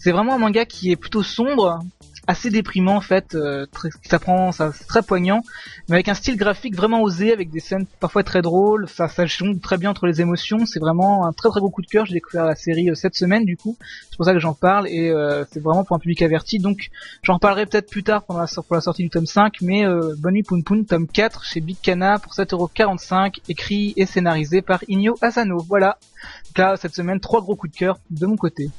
C'est 0.00 0.10
vraiment 0.10 0.34
un 0.34 0.38
manga 0.38 0.64
qui 0.64 0.90
est 0.90 0.96
plutôt 0.96 1.22
sombre, 1.22 1.78
assez 2.26 2.50
déprimant 2.50 2.96
en 2.96 3.00
fait, 3.00 3.34
euh, 3.34 3.66
très, 3.66 3.88
ça 4.04 4.18
prend, 4.18 4.52
ça 4.52 4.72
c'est 4.72 4.86
très 4.86 5.02
poignant, 5.02 5.42
mais 5.88 5.96
avec 5.96 6.08
un 6.08 6.14
style 6.14 6.36
graphique 6.36 6.76
vraiment 6.76 7.02
osé, 7.02 7.32
avec 7.32 7.50
des 7.50 7.60
scènes 7.60 7.86
parfois 8.00 8.22
très 8.22 8.42
drôles, 8.42 8.88
ça 8.88 9.08
ça 9.08 9.26
jongle 9.26 9.58
très 9.60 9.76
bien 9.76 9.90
entre 9.90 10.06
les 10.06 10.20
émotions, 10.20 10.64
c'est 10.66 10.78
vraiment 10.78 11.26
un 11.26 11.32
très 11.32 11.48
très 11.48 11.60
gros 11.60 11.70
coup 11.70 11.82
de 11.82 11.86
cœur. 11.86 12.06
J'ai 12.06 12.14
découvert 12.14 12.46
la 12.46 12.54
série 12.54 12.90
euh, 12.90 12.94
cette 12.94 13.16
semaine 13.16 13.44
du 13.44 13.56
coup, 13.56 13.76
c'est 14.10 14.16
pour 14.16 14.24
ça 14.24 14.32
que 14.32 14.38
j'en 14.38 14.54
parle 14.54 14.88
et 14.88 15.10
euh, 15.10 15.44
c'est 15.50 15.60
vraiment 15.60 15.84
pour 15.84 15.96
un 15.96 15.98
public 15.98 16.22
averti. 16.22 16.58
Donc 16.58 16.90
j'en 17.22 17.34
reparlerai 17.34 17.66
peut-être 17.66 17.90
plus 17.90 18.04
tard 18.04 18.22
pour 18.22 18.38
la, 18.38 18.46
pour 18.46 18.74
la 18.74 18.80
sortie 18.80 19.02
du 19.02 19.10
tome 19.10 19.26
5, 19.26 19.60
mais 19.60 19.84
euh, 19.84 20.14
Bonnie 20.18 20.42
Poon 20.42 20.62
Poon 20.62 20.84
tome 20.84 21.08
4 21.08 21.44
chez 21.44 21.60
Big 21.60 21.76
Kana 21.82 22.18
pour 22.18 22.32
7,45€, 22.34 23.40
écrit 23.48 23.94
et 23.96 24.06
scénarisé 24.06 24.62
par 24.62 24.80
Inyo 24.88 25.16
Asano. 25.20 25.58
Voilà. 25.68 25.98
Donc 26.46 26.58
là 26.58 26.76
cette 26.76 26.94
semaine 26.94 27.18
trois 27.18 27.40
gros 27.40 27.56
coups 27.56 27.72
de 27.72 27.78
cœur 27.78 27.98
de 28.10 28.26
mon 28.26 28.36
côté. 28.36 28.70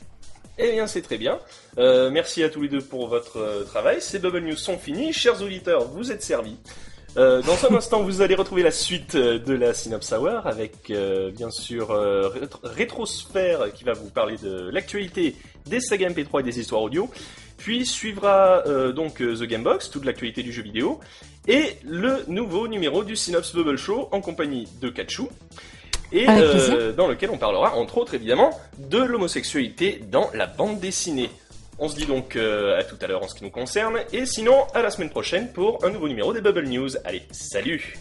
Eh 0.59 0.71
bien, 0.71 0.85
c'est 0.85 1.01
très 1.01 1.17
bien. 1.17 1.39
Euh, 1.79 2.11
merci 2.11 2.43
à 2.43 2.49
tous 2.49 2.61
les 2.61 2.69
deux 2.69 2.81
pour 2.81 3.07
votre 3.07 3.37
euh, 3.37 3.63
travail. 3.63 4.01
Ces 4.01 4.19
Bubble 4.19 4.41
News 4.41 4.55
sont 4.55 4.77
finis. 4.77 5.11
Chers 5.11 5.41
auditeurs, 5.41 5.87
vous 5.87 6.11
êtes 6.11 6.21
servis. 6.21 6.57
Euh, 7.17 7.41
dans 7.41 7.65
un 7.65 7.75
instant, 7.77 8.03
vous 8.03 8.21
allez 8.21 8.35
retrouver 8.35 8.61
la 8.61 8.69
suite 8.69 9.15
de 9.15 9.53
la 9.53 9.73
Synops 9.73 10.11
Hour 10.11 10.45
avec, 10.45 10.91
bien 11.35 11.49
sûr, 11.49 11.89
Rétrosphère 12.63 13.73
qui 13.73 13.83
va 13.83 13.93
vous 13.93 14.09
parler 14.09 14.37
de 14.37 14.69
l'actualité 14.69 15.35
des 15.65 15.79
sagas 15.79 16.09
MP3 16.09 16.41
et 16.41 16.43
des 16.43 16.59
histoires 16.59 16.83
audio. 16.83 17.09
Puis 17.57 17.85
suivra 17.85 18.63
donc 18.91 19.15
The 19.17 19.43
Gamebox, 19.43 19.89
toute 19.89 20.05
l'actualité 20.05 20.43
du 20.43 20.51
jeu 20.51 20.61
vidéo. 20.61 20.99
Et 21.47 21.77
le 21.83 22.23
nouveau 22.27 22.67
numéro 22.67 23.03
du 23.03 23.15
Synops 23.15 23.53
Bubble 23.53 23.77
Show 23.77 24.09
en 24.11 24.21
compagnie 24.21 24.67
de 24.81 24.89
Kachu 24.89 25.23
et 26.13 26.25
euh, 26.29 26.93
dans 26.93 27.07
lequel 27.07 27.31
on 27.31 27.37
parlera 27.37 27.75
entre 27.75 27.97
autres 27.97 28.13
évidemment 28.13 28.51
de 28.77 28.99
l'homosexualité 28.99 30.01
dans 30.09 30.29
la 30.33 30.45
bande 30.45 30.79
dessinée. 30.79 31.29
On 31.79 31.89
se 31.89 31.95
dit 31.95 32.05
donc 32.05 32.35
euh, 32.35 32.79
à 32.79 32.83
tout 32.83 32.97
à 33.01 33.07
l'heure 33.07 33.23
en 33.23 33.27
ce 33.27 33.35
qui 33.35 33.43
nous 33.43 33.49
concerne, 33.49 33.99
et 34.13 34.25
sinon 34.25 34.65
à 34.73 34.81
la 34.81 34.91
semaine 34.91 35.09
prochaine 35.09 35.51
pour 35.51 35.83
un 35.83 35.89
nouveau 35.89 36.07
numéro 36.07 36.31
des 36.31 36.39
Bubble 36.39 36.67
News. 36.67 36.91
Allez, 37.03 37.23
salut 37.31 37.97